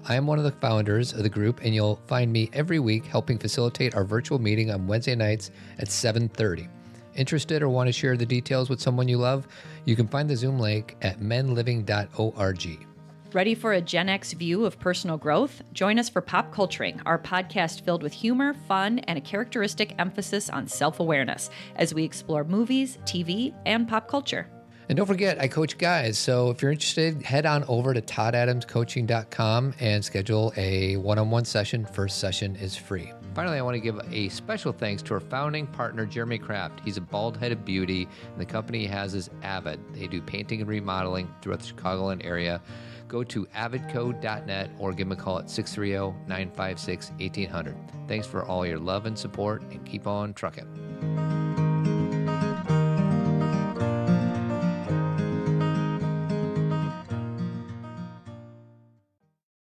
[0.05, 3.05] I am one of the founders of the group and you'll find me every week
[3.05, 6.69] helping facilitate our virtual meeting on Wednesday nights at 7:30.
[7.17, 9.49] Interested or want to share the details with someone you love?
[9.87, 12.87] You can find the Zoom link at menliving.org.
[13.35, 15.63] Ready for a Gen X view of personal growth?
[15.73, 20.51] Join us for Pop Culturing, our podcast filled with humor, fun, and a characteristic emphasis
[20.51, 24.47] on self awareness as we explore movies, TV, and pop culture.
[24.91, 26.19] And don't forget, I coach guys.
[26.19, 31.47] So if you're interested, head on over to toddadamscoaching.com and schedule a one on one
[31.47, 31.87] session.
[31.87, 33.15] First session is free.
[33.35, 36.81] Finally, I want to give a special thanks to our founding partner, Jeremy Kraft.
[36.85, 39.81] He's a bald headed beauty, and the company he has is Avid.
[39.95, 42.61] They do painting and remodeling throughout the Chicagoland area.
[43.13, 47.77] Go to avidco.net or give them a call at 630 956 1800.
[48.09, 51.42] Thanks for all your love and support, and keep on trucking.